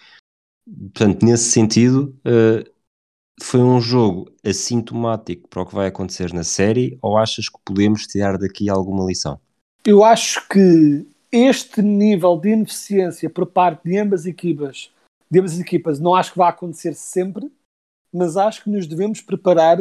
[0.64, 2.71] Portanto, nesse sentido, uh,
[3.42, 8.06] foi um jogo assintomático para o que vai acontecer na série ou achas que podemos
[8.06, 9.40] tirar daqui alguma lição?
[9.84, 14.90] Eu acho que este nível de ineficiência por parte de ambas equipas,
[15.30, 17.50] de ambas equipas, não acho que vai acontecer sempre,
[18.12, 19.78] mas acho que nos devemos preparar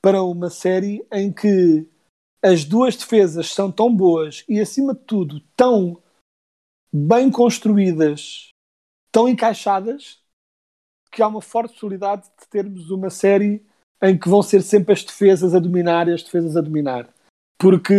[0.00, 1.86] para uma série em que
[2.42, 6.00] as duas defesas são tão boas e, acima de tudo, tão
[6.92, 8.50] bem construídas,
[9.10, 10.20] tão encaixadas,
[11.10, 13.64] que há uma forte possibilidade de termos uma série
[14.02, 17.08] em que vão ser sempre as defesas a dominar e as defesas a dominar.
[17.58, 17.94] Porque,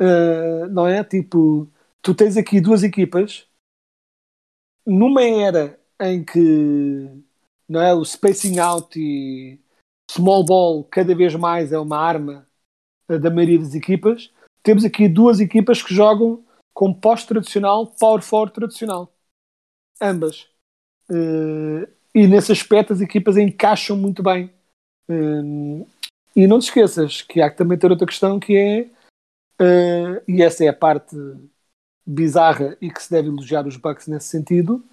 [0.00, 1.04] uh, não é?
[1.04, 1.68] Tipo,
[2.00, 3.46] tu tens aqui duas equipas
[4.86, 7.22] numa era em que
[7.68, 9.60] não é, o spacing out e
[10.10, 12.48] small ball cada vez mais é uma arma
[13.08, 14.32] uh, da maioria das equipas.
[14.62, 19.12] Temos aqui duas equipas que jogam com pós tradicional, power forward tradicional.
[20.00, 20.48] Ambas.
[21.10, 24.52] Uh, e nesse aspecto as equipas encaixam muito bem.
[25.08, 25.84] Um,
[26.36, 28.82] E não te esqueças que há que também ter outra questão que é,
[29.60, 31.16] uh, e essa é a parte
[32.06, 34.84] bizarra e que se deve elogiar os Bucks nesse sentido,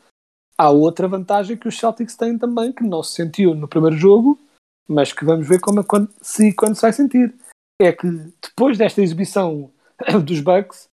[0.58, 4.40] há outra vantagem que os Celtics têm também, que não se sentiu no primeiro jogo,
[4.88, 7.36] mas que vamos ver como, quando, se e quando se vai sentir.
[7.80, 8.08] É que
[8.42, 9.72] depois desta exibição
[10.26, 10.88] dos Bucks,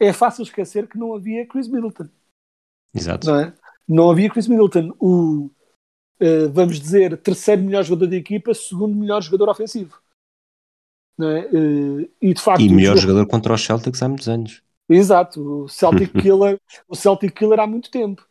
[0.00, 2.08] é fácil esquecer que não havia Chris Middleton.
[2.92, 3.26] Exato.
[3.26, 3.54] Não, é?
[3.88, 5.50] Não havia Chris Middleton, o,
[6.20, 10.00] uh, vamos dizer, terceiro melhor jogador da equipa, segundo melhor jogador ofensivo.
[11.20, 11.48] É?
[11.56, 12.60] Uh, e de facto.
[12.60, 13.00] E melhor jogador...
[13.00, 14.62] jogador contra os Celtics há muitos anos.
[14.88, 18.26] Exato, o Celtic Killer, o Celtic Killer há muito tempo.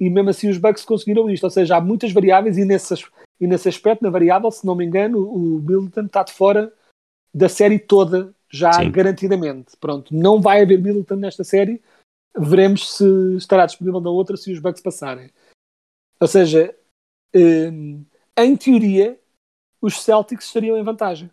[0.00, 2.94] E mesmo assim os Bucks conseguiram isto, ou seja, há muitas variáveis e nesse,
[3.40, 6.72] e nesse aspecto, na variável, se não me engano, o Middleton está de fora
[7.34, 8.90] da série toda, já Sim.
[8.90, 9.76] garantidamente.
[9.80, 11.82] Pronto, não vai haver Middleton nesta série,
[12.36, 15.30] veremos se estará disponível na outra se os Bucks passarem.
[16.20, 16.76] Ou seja,
[17.34, 18.04] hum,
[18.36, 19.18] em teoria,
[19.80, 21.30] os Celtics estariam em vantagem.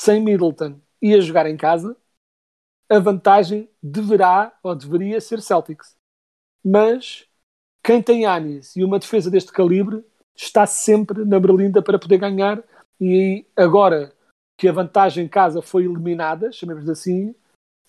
[0.00, 1.96] Sem Middleton e a jogar em casa,
[2.88, 5.96] a vantagem deverá ou deveria ser Celtics.
[6.64, 7.26] Mas
[7.84, 10.04] quem tem Anis e uma defesa deste calibre
[10.36, 12.62] está sempre na berlinda para poder ganhar
[13.00, 14.14] e agora
[14.58, 17.34] que a vantagem em casa foi eliminada, chamemos assim,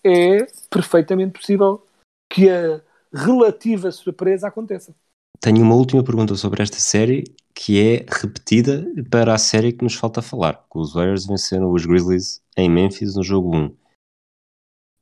[0.02, 1.86] é perfeitamente possível
[2.32, 2.80] que a
[3.12, 4.94] relativa surpresa aconteça.
[5.40, 9.94] Tenho uma última pergunta sobre esta série que é repetida para a série que nos
[9.94, 10.54] falta falar.
[10.70, 13.76] Que os Warriors venceram os Grizzlies em Memphis no jogo 1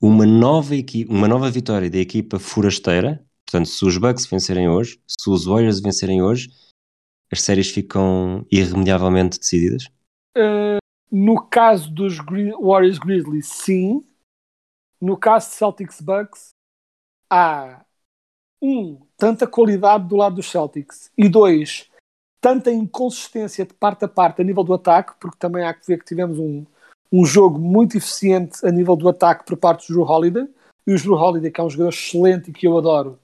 [0.00, 0.74] uma nova,
[1.08, 3.22] uma nova vitória da equipa forasteira.
[3.46, 6.48] Portanto, se os Bucks vencerem hoje, se os Warriors vencerem hoje,
[7.30, 9.84] as séries ficam irremediavelmente decididas?
[10.36, 10.78] Uh,
[11.10, 14.00] no caso dos Gri Warriors Grizzlies, sim.
[15.00, 16.50] No caso de Celtics Bucks,
[17.30, 17.84] há
[18.60, 21.88] um, tanta qualidade do lado dos Celtics e dois,
[22.40, 25.98] tanta inconsistência de parte a parte a nível do ataque, porque também há que ver
[25.98, 26.64] que tivemos um,
[27.12, 30.48] um jogo muito eficiente a nível do ataque por parte do Drew Holiday.
[30.86, 33.18] E o Drew Holiday, que é um jogador excelente e que eu adoro,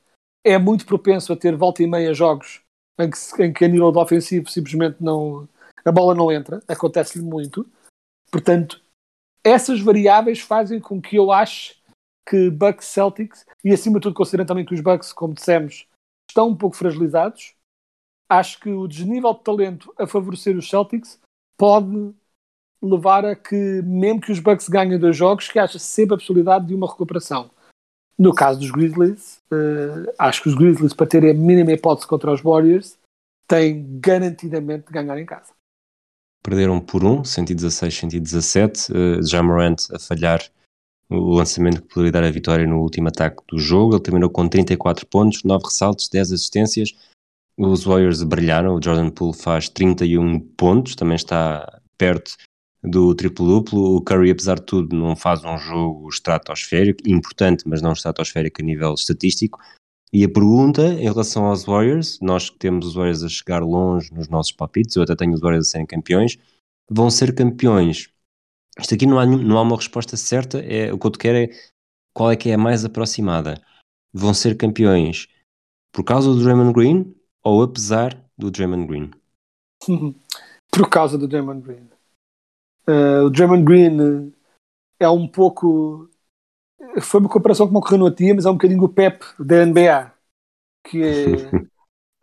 [0.44, 2.60] é muito propenso a ter volta e meia jogos
[2.98, 5.48] em que, em que a nível do ofensivo simplesmente não
[5.84, 7.64] a bola não entra, acontece-lhe muito.
[8.30, 8.82] Portanto,
[9.44, 11.75] essas variáveis fazem com que eu ache
[12.28, 15.86] que Bucks Celtics, e acima de tudo considerando também que os Bucks, como dissemos,
[16.28, 17.54] estão um pouco fragilizados,
[18.28, 21.20] acho que o desnível de talento a favorecer os Celtics
[21.56, 22.12] pode
[22.82, 26.66] levar a que, mesmo que os Bucks ganhem dois jogos, que haja sempre a possibilidade
[26.66, 27.50] de uma recuperação.
[28.18, 32.32] No caso dos Grizzlies, uh, acho que os Grizzlies, para terem a mínima hipótese contra
[32.32, 32.98] os Warriors,
[33.46, 35.52] têm garantidamente de ganhar em casa.
[36.42, 38.92] Perderam por um, 116, 117.
[38.92, 40.40] Uh, Jamorant a falhar
[41.08, 43.94] o lançamento que poderia dar a vitória no último ataque do jogo.
[43.94, 46.92] Ele terminou com 34 pontos, 9 ressaltos, 10 assistências.
[47.56, 48.74] Os Warriors brilharam.
[48.74, 52.36] O Jordan Poole faz 31 pontos, também está perto
[52.82, 53.96] do triplo-duplo.
[53.96, 58.64] O Curry, apesar de tudo, não faz um jogo estratosférico, importante, mas não estratosférico a
[58.64, 59.58] nível estatístico.
[60.12, 64.12] E a pergunta em relação aos Warriors, nós que temos os Warriors a chegar longe
[64.12, 66.38] nos nossos palpites, eu até tenho os Warriors a serem campeões,
[66.88, 68.08] vão ser campeões.
[68.78, 71.38] Isto aqui não há, não há uma resposta certa, é, o que eu te quero
[71.38, 71.48] é
[72.14, 73.60] qual é que é a mais aproximada.
[74.12, 75.28] Vão ser campeões
[75.92, 79.10] por causa do Draymond Green ou apesar do Draymond Green?
[80.70, 81.88] por causa do Draymond Green.
[82.88, 84.32] Uh, o Draymond Green
[85.00, 86.08] é um pouco.
[87.00, 89.64] Foi uma comparação que me ocorreu no dia, mas é um bocadinho o Pep da
[89.64, 90.12] NBA,
[90.86, 91.48] que é.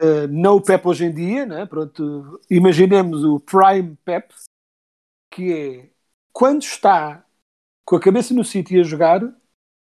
[0.04, 1.66] uh, não o Pep hoje em dia, né?
[1.66, 4.34] Pronto, imaginemos o Prime Pep,
[5.32, 5.92] que é
[6.34, 7.26] quando está
[7.86, 9.22] com a cabeça no sítio a jogar,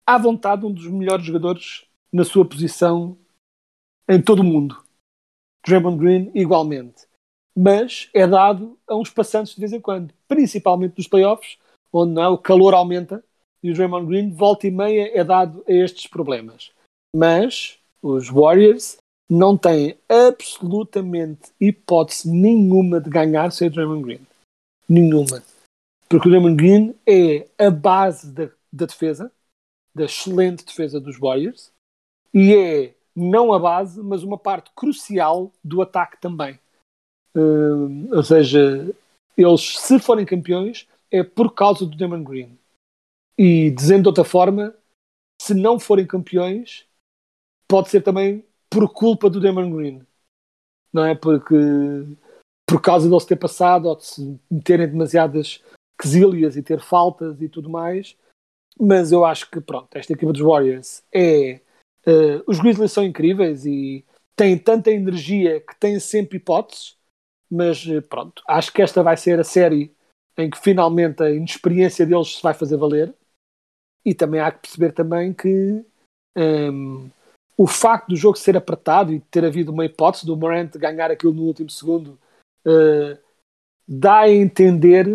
[0.06, 3.17] à vontade um dos melhores jogadores na sua posição
[4.08, 4.82] em todo o mundo.
[5.65, 7.08] Draymond Green igualmente
[7.60, 11.58] mas é dado a uns passantes de vez em quando, principalmente nos playoffs,
[11.91, 13.23] onde não, é, o calor aumenta
[13.63, 16.71] e o Draymond Green, volta e meia, é dado a estes problemas.
[17.15, 18.97] Mas os Warriors
[19.28, 24.22] não têm absolutamente hipótese nenhuma de ganhar sem o Draymond Green.
[24.88, 25.41] Nenhuma.
[26.10, 29.32] Porque o Draymond Green é a base da, da defesa,
[29.93, 31.72] da excelente defesa dos Warriors,
[32.34, 36.60] e é não a base, mas uma parte crucial do ataque também.
[37.36, 38.93] Uh, ou seja,
[39.36, 42.58] eles, se forem campeões, é por causa do Damon Green.
[43.38, 44.74] E dizendo de outra forma,
[45.41, 46.86] se não forem campeões,
[47.68, 50.05] pode ser também por culpa do Damon Green.
[50.93, 51.16] Não é?
[51.16, 51.55] Porque
[52.68, 55.64] por causa deles ter passado ou de se meterem demasiadas
[56.00, 58.16] quesilhas e ter faltas e tudo mais.
[58.80, 61.62] Mas eu acho que, pronto, esta equipa dos Warriors é.
[62.06, 66.98] Uh, os Grizzlies são incríveis e têm tanta energia que têm sempre hipóteses
[67.50, 69.95] mas eh, pronto, acho que esta vai ser a série
[70.38, 73.14] em que finalmente a inexperiência deles se vai fazer valer.
[74.06, 75.84] E também há que perceber também que
[76.38, 77.10] um,
[77.58, 81.34] o facto do jogo ser apertado e ter havido uma hipótese do Morant ganhar aquilo
[81.34, 82.20] no último segundo
[82.66, 83.18] uh,
[83.88, 85.08] dá a entender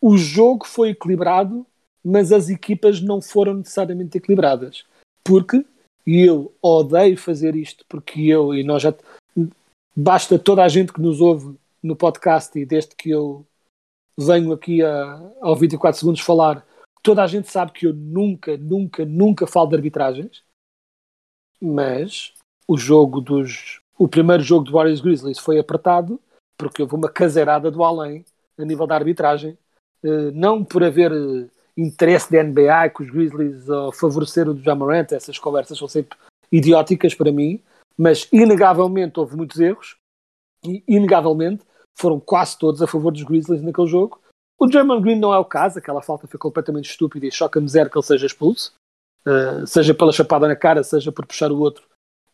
[0.00, 1.66] o jogo foi equilibrado,
[2.04, 4.84] mas as equipas não foram necessariamente equilibradas.
[5.24, 5.64] Porque,
[6.06, 8.94] e eu odeio fazer isto, porque eu, e nós já.
[9.94, 13.44] Basta toda a gente que nos ouve no podcast e desde que eu
[14.16, 16.64] venho aqui a, ao 24 segundos falar,
[17.02, 20.42] toda a gente sabe que eu nunca, nunca, nunca falo de arbitragens,
[21.60, 22.32] mas
[22.66, 23.80] o jogo dos.
[23.98, 26.20] O primeiro jogo do Warriors Grizzlies foi apertado
[26.56, 28.24] porque houve uma caseirada do além
[28.58, 29.56] a nível da arbitragem,
[30.32, 35.38] não por haver eh, interesse da NBA que os Grizzlies uh, favoreceram o Jamarant, essas
[35.38, 36.18] conversas são sempre
[36.50, 37.62] idióticas para mim,
[37.96, 39.96] mas inegavelmente houve muitos erros
[40.64, 41.62] e inegavelmente
[41.96, 44.20] foram quase todos a favor dos Grizzlies naquele jogo.
[44.58, 47.90] O German Green não é o caso, aquela falta foi completamente estúpida e choca-me zero
[47.90, 48.72] que ele seja expulso,
[49.26, 51.84] uh, seja pela chapada na cara, seja por puxar o outro.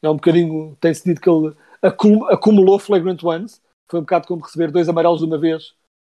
[0.03, 3.61] É um bocadinho, tem-se dito que ele acumulou flagrant ones,
[3.91, 5.75] foi um bocado como receber dois amarelos de uma vez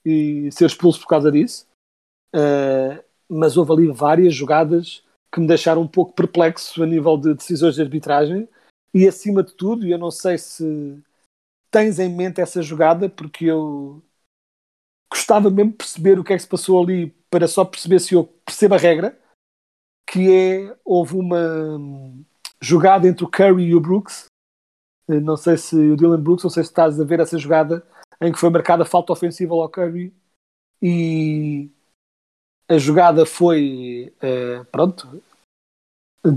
[0.07, 1.67] e ser expulso por causa disso.
[2.33, 5.03] Uh, mas houve ali várias jogadas
[5.33, 8.47] que me deixaram um pouco perplexo a nível de decisões de arbitragem.
[8.93, 11.03] E acima de tudo, eu não sei se
[11.69, 14.01] tens em mente essa jogada, porque eu
[15.11, 18.13] gostava mesmo de perceber o que é que se passou ali para só perceber se
[18.13, 19.19] eu percebo a regra,
[20.09, 21.77] que é, houve uma
[22.61, 24.27] jogada entre o Curry e o Brooks,
[25.07, 27.85] não sei se o Dylan Brooks, não sei se estás a ver essa jogada
[28.21, 30.13] em que foi marcada falta ofensiva ao Curry
[30.81, 31.69] e
[32.69, 35.21] a jogada foi uh, pronto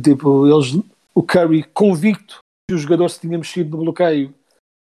[0.03, 0.83] tipo, eles,
[1.14, 4.35] o Curry convicto que o jogador se tinha mexido no bloqueio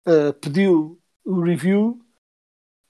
[0.07, 1.99] uh, pediu o review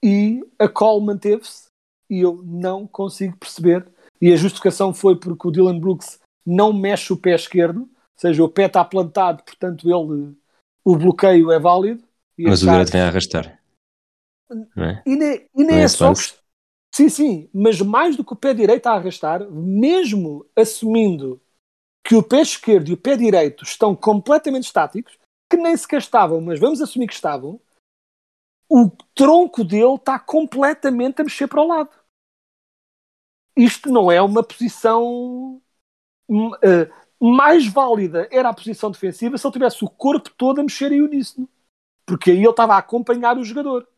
[0.02, 1.68] e a call manteve-se
[2.10, 3.86] e eu não consigo perceber
[4.20, 8.42] e a justificação foi porque o Dylan Brooks não mexe o pé esquerdo ou seja,
[8.42, 10.34] o pé está plantado portanto ele
[10.84, 12.02] o bloqueio é válido
[12.38, 13.57] mas o direito vem a arrastar
[14.50, 15.02] é?
[15.06, 16.12] e nem, e nem é, é só
[16.94, 21.40] Sim, sim, mas mais do que o pé direito a arrastar, mesmo assumindo
[22.04, 25.18] que o pé esquerdo e o pé direito estão completamente estáticos,
[25.50, 27.60] que nem sequer estavam, mas vamos assumir que estavam,
[28.68, 31.90] o tronco dele está completamente a mexer para o lado.
[33.56, 35.60] Isto não é uma posição
[36.30, 38.28] uh, mais válida.
[38.30, 41.48] Era a posição defensiva se ele tivesse o corpo todo a mexer em uníssono.
[42.06, 43.88] Porque aí ele estava a acompanhar o jogador.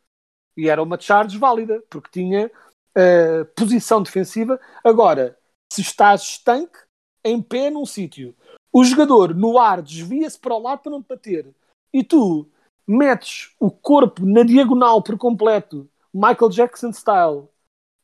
[0.57, 4.61] E era uma charge válida, porque tinha uh, posição defensiva.
[4.85, 5.39] Agora,
[5.73, 6.79] se estás estanque,
[7.25, 8.35] em pé num sítio,
[8.73, 11.55] o jogador no ar desvia-se para o lado para não te bater
[11.93, 12.49] e tu
[12.87, 17.49] metes o corpo na diagonal por completo, Michael Jackson style,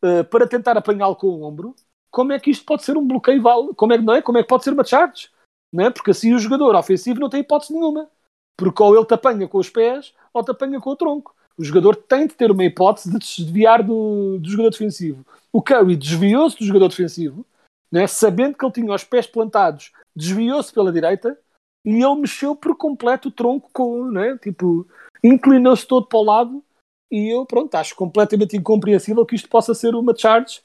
[0.05, 1.75] uh, para tentar apanhá-lo com o ombro,
[2.17, 3.75] como é que isto pode ser um bloqueio válido?
[3.75, 4.23] Como é que não é?
[4.23, 5.29] Como é que pode ser uma charge?
[5.71, 5.91] Não é?
[5.91, 8.09] Porque assim o jogador ofensivo não tem hipótese nenhuma.
[8.57, 11.36] Porque ou ele te apanha com os pés ou te apanha com o tronco.
[11.59, 15.25] O jogador tem de ter uma hipótese de desviar do, do jogador defensivo.
[15.53, 17.47] O Curry desviou-se do jogador defensivo,
[17.91, 21.39] né, sabendo que ele tinha os pés plantados, desviou-se pela direita
[21.85, 24.87] e ele mexeu por completo o tronco, com, né, tipo,
[25.23, 26.65] inclinou-se todo para o lado.
[27.11, 30.61] E eu, pronto, acho completamente incompreensível que isto possa ser uma charge.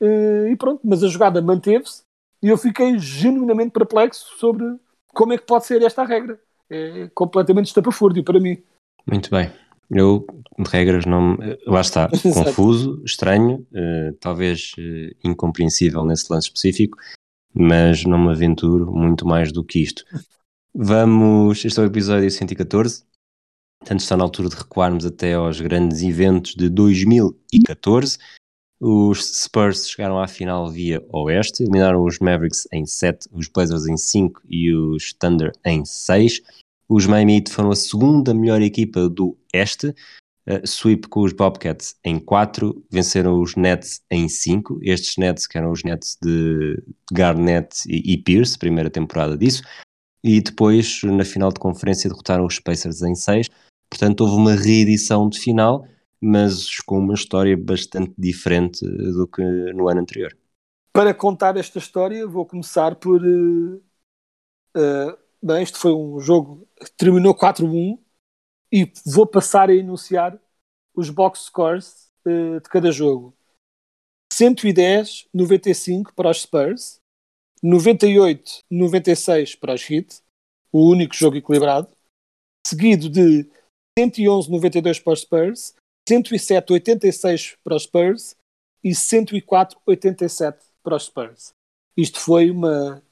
[0.00, 2.02] Uh, e pronto, mas a jogada manteve-se
[2.42, 4.78] e eu fiquei genuinamente perplexo sobre
[5.08, 6.38] como é que pode ser esta regra.
[6.68, 8.62] É completamente estapafúrdio para mim.
[9.06, 9.50] Muito bem.
[9.90, 10.26] Eu,
[10.58, 11.36] de regras, não.
[11.66, 16.98] Lá está, confuso, estranho, uh, talvez uh, incompreensível nesse lance específico,
[17.54, 20.04] mas não me aventuro muito mais do que isto.
[20.74, 21.64] Vamos.
[21.64, 23.04] Este é o episódio 114.
[23.80, 28.18] Portanto, está na altura de recuarmos até aos grandes eventos de 2014.
[28.78, 33.96] Os Spurs chegaram à final via Oeste, eliminaram os Mavericks em 7, os Blazers em
[33.96, 36.42] 5 e os Thunder em 6.
[36.88, 41.96] Os Miami Heat foram a segunda melhor equipa do Este, uh, sweep com os Bobcats
[42.04, 46.80] em 4, venceram os Nets em 5, estes Nets que eram os Nets de
[47.12, 49.62] Garnett e, e Pierce, primeira temporada disso,
[50.22, 53.48] e depois na final de conferência derrotaram os Pacers em 6,
[53.90, 55.86] portanto houve uma reedição de final,
[56.20, 60.36] mas com uma história bastante diferente do que no ano anterior.
[60.92, 63.76] Para contar esta história, vou começar por uh,
[64.76, 67.98] uh, Bem, este foi um jogo que terminou 4-1
[68.72, 70.40] e vou passar a enunciar
[70.94, 73.36] os box scores uh, de cada jogo.
[74.32, 77.00] 110, 95 para os Spurs,
[77.62, 80.22] 98, 96 para os Heat,
[80.72, 81.94] o único jogo equilibrado,
[82.66, 83.48] seguido de
[83.98, 85.74] 111, 92 para os Spurs,
[86.08, 88.36] 107, 86 para os Spurs,
[88.82, 91.52] e 104-87 para os Spurs.
[91.96, 93.02] Isto foi uma,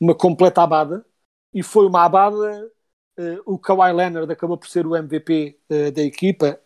[0.00, 1.04] uma completa abada
[1.52, 2.70] e foi uma abada.
[3.18, 6.58] Uh, o Kawhi Leonard acabou por ser o MVP uh, da equipa,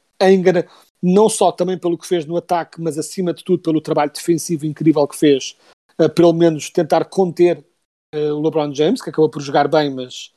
[1.03, 4.65] não só também pelo que fez no ataque, mas acima de tudo pelo trabalho defensivo
[4.65, 5.57] incrível que fez,
[6.01, 7.65] uh, pelo menos tentar conter
[8.17, 10.33] o LeBron James, que acabou por jogar bem, mas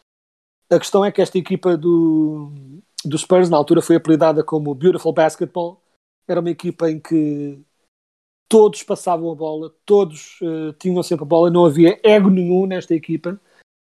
[0.67, 2.51] a questão é que esta equipa do,
[3.05, 5.79] do Spurs, na altura, foi apelidada como Beautiful Basketball.
[6.27, 7.61] Era uma equipa em que
[8.49, 10.39] todos passavam a bola, todos
[10.79, 13.39] tinham sempre a bola, não havia ego nenhum nesta equipa.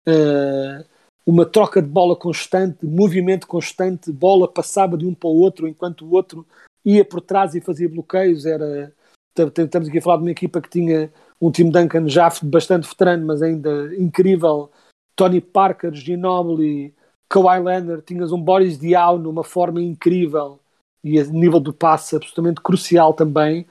[0.07, 0.85] Uh,
[1.27, 6.05] uma troca de bola constante, movimento constante, bola passava de um para o outro enquanto
[6.05, 6.47] o outro
[6.85, 8.45] ia por trás e fazia bloqueios.
[8.45, 8.93] Era,
[9.37, 13.27] estamos aqui a falar de uma equipa que tinha um time Duncan já bastante veterano,
[13.27, 14.71] mas ainda incrível
[15.17, 16.95] Tony Parker, Ginobili,
[17.29, 20.61] Kawhi Leonard, tinhas um Boris Diaw numa forma incrível
[21.03, 23.67] e a nível do passe absolutamente crucial também.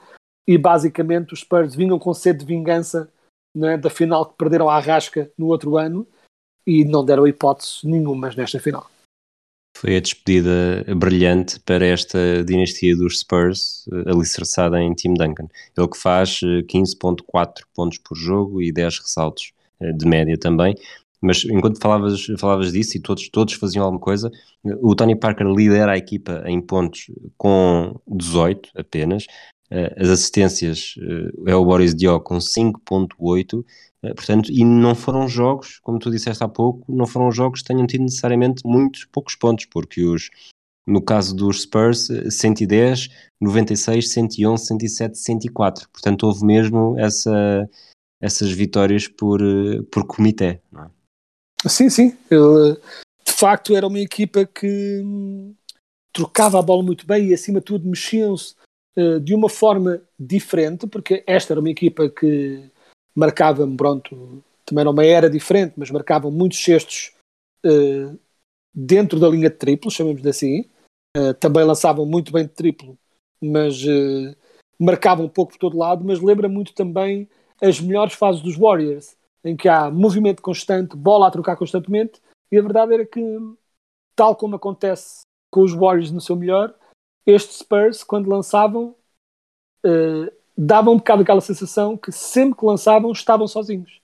[0.46, 3.08] E basicamente os Spurs vinham com sede de vingança
[3.56, 6.06] né, da final que perderam à rasca no outro ano
[6.66, 8.88] e não deram hipótese nenhuma nesta final.
[9.76, 15.48] Foi a despedida brilhante para esta dinastia dos Spurs, eh, alicerçada em Tim Duncan.
[15.76, 20.74] Ele que faz 15.4 eh, pontos por jogo e 10 ressaltos eh, de média também.
[21.20, 24.30] Mas enquanto falavas, falavas disso e todos, todos faziam alguma coisa,
[24.82, 29.26] o Tony Parker lidera a equipa em pontos com 18 apenas.
[29.96, 30.94] As assistências
[31.46, 33.64] é o Boris Dió com 5.8, eh,
[34.12, 37.86] portanto, e não foram jogos, como tu disseste há pouco, não foram jogos que tenham
[37.86, 40.30] tido necessariamente muitos poucos pontos, porque os,
[40.86, 43.08] no caso dos Spurs, 110,
[43.40, 45.88] 96, 111, 107, 104.
[45.90, 47.68] Portanto, houve mesmo essa,
[48.20, 49.40] essas vitórias por,
[49.90, 50.90] por comitê, não é?
[51.66, 52.16] Sim, sim.
[52.30, 52.74] Ele,
[53.24, 55.54] de facto, era uma equipa que hum,
[56.12, 58.54] trocava a bola muito bem e, acima de tudo, mexiam-se
[58.96, 62.70] uh, de uma forma diferente, porque esta era uma equipa que
[63.14, 67.12] marcava, pronto, também era uma era diferente, mas marcavam muitos cestos
[67.64, 68.18] uh,
[68.74, 70.68] dentro da linha de triplo, chamemos assim.
[71.16, 72.98] Uh, também lançavam muito bem de triplo,
[73.40, 73.82] mas
[74.80, 77.28] marcavam um pouco por todo lado, mas lembra muito também
[77.62, 82.58] as melhores fases dos Warriors em que há movimento constante, bola a trocar constantemente, e
[82.58, 83.20] a verdade era que,
[84.16, 86.74] tal como acontece com os Warriors no seu melhor,
[87.26, 88.96] estes Spurs, quando lançavam,
[89.84, 94.00] uh, davam um bocado aquela sensação que sempre que lançavam estavam sozinhos.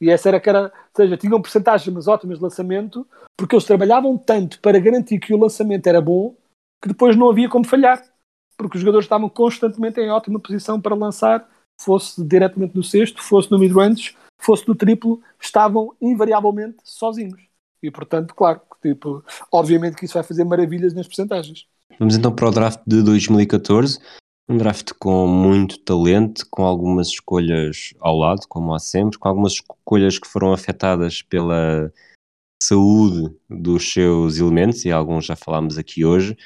[0.00, 4.16] E essa era que era, ou seja, tinham porcentagens ótimas de lançamento, porque eles trabalhavam
[4.16, 6.34] tanto para garantir que o lançamento era bom,
[6.80, 8.02] que depois não havia como falhar,
[8.56, 11.46] porque os jogadores estavam constantemente em ótima posição para lançar,
[11.80, 17.40] fosse diretamente no sexto, fosse no mid-range, fosse do triplo, estavam invariavelmente sozinhos.
[17.82, 19.22] E portanto, claro, tipo,
[19.52, 21.66] obviamente que isso vai fazer maravilhas nas percentagens.
[21.98, 23.98] Vamos então para o draft de 2014.
[24.50, 29.52] Um draft com muito talento, com algumas escolhas ao lado, como há sempre, com algumas
[29.52, 31.92] escolhas que foram afetadas pela
[32.60, 36.36] saúde dos seus elementos, e alguns já falámos aqui hoje.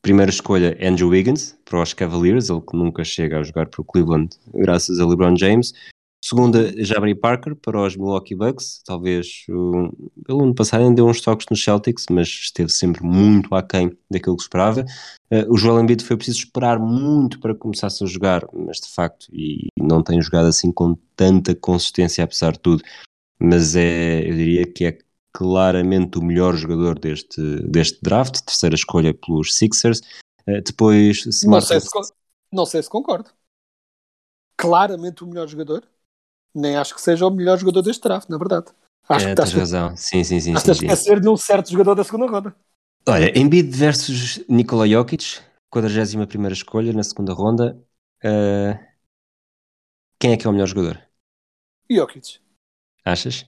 [0.00, 3.84] Primeira escolha, Andrew Wiggins, para os Cavaliers, ele que nunca chega a jogar para o
[3.84, 5.74] Cleveland, graças a LeBron James.
[6.22, 8.82] Segunda, Jabari Parker para os Milwaukee Bucks.
[8.84, 13.96] Talvez pelo ano passado ainda deu uns toques nos Celtics, mas esteve sempre muito aquém
[14.10, 14.84] daquilo que esperava.
[15.32, 19.26] Uh, o Joel Embiid foi preciso esperar muito para começar a jogar, mas de facto,
[19.32, 22.84] e não tem jogado assim com tanta consistência, apesar de tudo.
[23.40, 24.98] Mas é, eu diria que é
[25.32, 30.00] claramente o melhor jogador deste, deste draft, terceira escolha pelos Sixers.
[30.46, 31.88] Uh, depois, não, sei se,
[32.52, 33.30] não sei se concordo.
[34.58, 35.88] Claramente o melhor jogador
[36.54, 38.66] nem acho que seja o melhor jogador deste draft, na verdade.
[39.08, 39.96] Acho é, que tens razão.
[39.96, 40.54] Sim, sim, sim.
[40.54, 41.20] Estás sim, a esquecer sim.
[41.20, 42.54] de um certo jogador da segunda ronda.
[43.08, 45.40] Olha, Embiid versus Nikola Jokic,
[45.70, 47.76] 41 escolha na segunda ronda.
[48.22, 48.78] Uh,
[50.18, 51.00] quem é que é o melhor jogador?
[51.90, 52.38] Jokic.
[53.04, 53.46] Achas?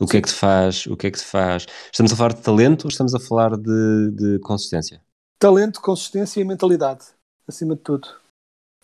[0.00, 0.86] O que é que te faz?
[0.86, 1.66] O que é que te faz?
[1.92, 5.02] Estamos a falar de talento ou estamos a falar de, de consistência?
[5.38, 7.04] Talento, consistência e mentalidade,
[7.46, 8.08] acima de tudo.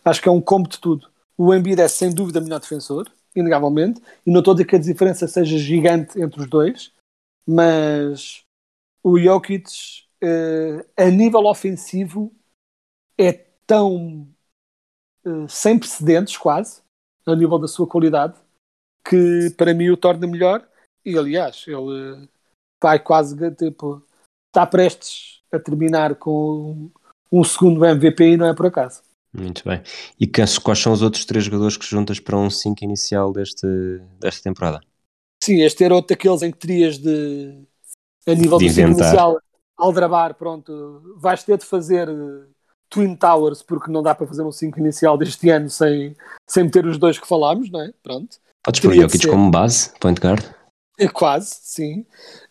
[0.04, 1.08] Acho que é um combo de tudo.
[1.36, 4.76] O Embiid é sem dúvida o melhor defensor inegavelmente, e não estou a dizer que
[4.76, 6.92] a diferença seja gigante entre os dois,
[7.46, 8.44] mas
[9.02, 9.68] o Jokic,
[10.22, 12.32] uh, a nível ofensivo,
[13.18, 13.32] é
[13.66, 14.28] tão
[15.24, 16.82] uh, sem precedentes, quase,
[17.26, 18.38] a nível da sua qualidade,
[19.06, 20.66] que para mim o torna melhor.
[21.04, 22.28] E aliás, ele
[22.82, 24.02] vai quase tipo,
[24.48, 26.90] está prestes a terminar com
[27.30, 29.02] um segundo MVP e não é por acaso.
[29.36, 29.82] Muito bem.
[30.18, 33.66] E quais são os outros três jogadores que juntas para um 5 inicial deste,
[34.20, 34.80] desta temporada?
[35.42, 37.66] Sim, este era outro daqueles em que terias de,
[38.26, 39.38] a nível de do 5 inicial,
[39.76, 42.08] aldrabar, pronto, vais ter de fazer
[42.88, 46.14] Twin Towers, porque não dá para fazer um 5 inicial deste ano sem,
[46.48, 47.92] sem meter os dois que falámos, não é?
[48.02, 48.38] Pronto.
[48.62, 50.42] Podes pôr Jokic como base, point guard.
[50.98, 52.06] É quase, sim.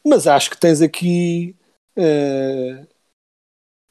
[0.05, 1.55] Mas acho que tens aqui
[1.95, 2.85] eh,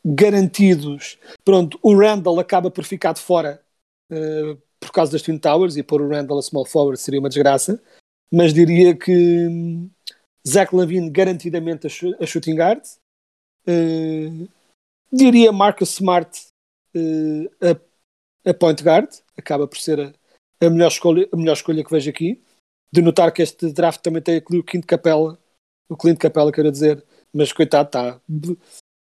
[0.04, 1.18] garantidos.
[1.44, 3.62] Pronto, o Randall acaba por ficar de fora
[4.10, 7.28] eh, por causa das Twin Towers e pôr o Randall a small forward seria uma
[7.28, 7.80] desgraça.
[8.32, 9.90] Mas diria que hum,
[10.46, 12.82] Zach Lavine garantidamente a, shu- a shooting guard.
[13.66, 14.48] Eh,
[15.12, 16.40] diria Marcus Smart
[16.94, 19.08] eh, a, a point guard.
[19.36, 22.42] Acaba por ser a, a melhor escolha, a melhor escolha que vejo aqui
[22.92, 25.38] de notar que este draft também tem o Quinto Capela,
[25.88, 28.20] o Clint Capela, quero dizer, mas coitado, está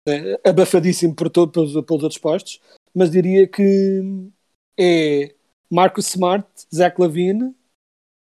[0.08, 2.60] eh, abafadíssimo por todo, pelos, pelos outros postos.
[2.94, 4.02] Mas diria que
[4.78, 5.34] é
[5.70, 7.56] Marcus Smart, Zach Lavine,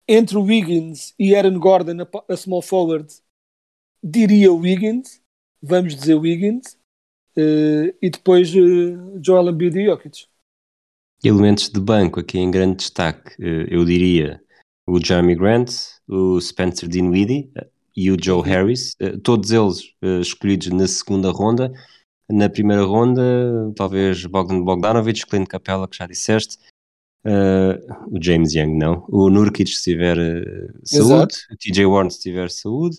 [0.08, 3.12] entre o Wiggins e Aaron Gordon, a, a small forward,
[4.02, 5.20] diria o Wiggins,
[5.62, 6.78] vamos dizer Wiggins,
[7.36, 10.26] eh, e depois eh, Joel Embiid e Jokic.
[11.24, 14.40] Elementos de banco aqui em grande destaque, eh, eu diria
[14.86, 15.70] o Jeremy Grant,
[16.08, 17.50] o Spencer Dinwiddie
[17.96, 21.72] e o Joe Harris, eh, todos eles eh, escolhidos na segunda ronda.
[22.28, 23.22] Na primeira ronda,
[23.76, 26.58] talvez Bogdan Bogdanovic, Clint Capella, que já disseste,
[27.28, 32.20] eh, o James Young não, o Nurkic se tiver eh, saúde, o TJ Warren se
[32.20, 32.98] tiver saúde.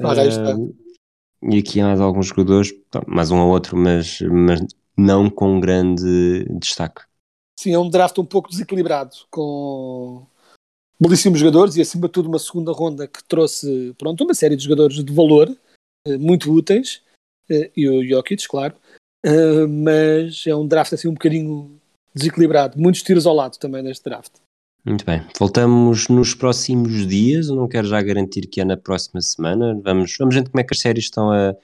[0.00, 0.50] Está.
[0.50, 2.74] Eh, e aqui há mais alguns jogadores,
[3.06, 4.60] mais um ou outro, mas, mas
[4.96, 7.02] não com grande destaque.
[7.60, 10.26] Sim, é um draft um pouco desequilibrado, com
[11.00, 14.64] belíssimos jogadores e acima de tudo uma segunda ronda que trouxe pronto, uma série de
[14.64, 15.50] jogadores de valor,
[16.06, 17.02] eh, muito úteis,
[17.48, 18.74] eh, e o Jokic, claro,
[19.24, 21.78] Eh, mas é um draft assim um bocadinho
[22.14, 24.32] desequilibrado, muitos tiros ao lado também neste draft.
[24.84, 27.48] Muito bem, voltamos nos próximos dias.
[27.48, 29.78] Eu não quero já garantir que é na próxima semana.
[29.84, 31.54] Vamos, vamos ver como é que as séries estão a,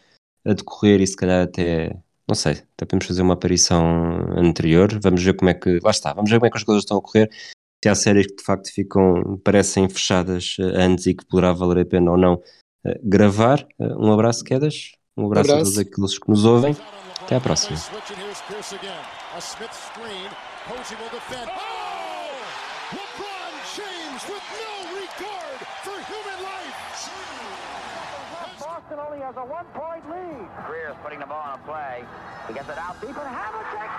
[0.44, 1.96] a decorrer e se calhar até,
[2.28, 3.84] não sei, até podemos fazer uma aparição
[4.36, 5.00] anterior.
[5.00, 6.98] Vamos ver como é que, lá está, vamos ver como é que as coisas estão
[6.98, 7.30] a correr.
[7.86, 11.82] Se há séries que de facto ficam, parecem fechadas eh, antes e que poderá valer
[11.82, 12.42] a pena ou não
[12.84, 13.64] eh, gravar.
[13.78, 14.90] Eh, Um abraço, Quedas.
[15.16, 15.72] Um abraço, a Abraço.
[15.74, 16.76] todos aqueles que nos ouvem.
[17.22, 17.78] Até à próxima.
[17.78, 17.82] A.
[21.46, 21.76] Oh!
[29.26, 30.46] Has a one-point lead.
[30.70, 32.04] Greer's putting the ball on a play.
[32.46, 33.90] He gets it out deep and Havlicek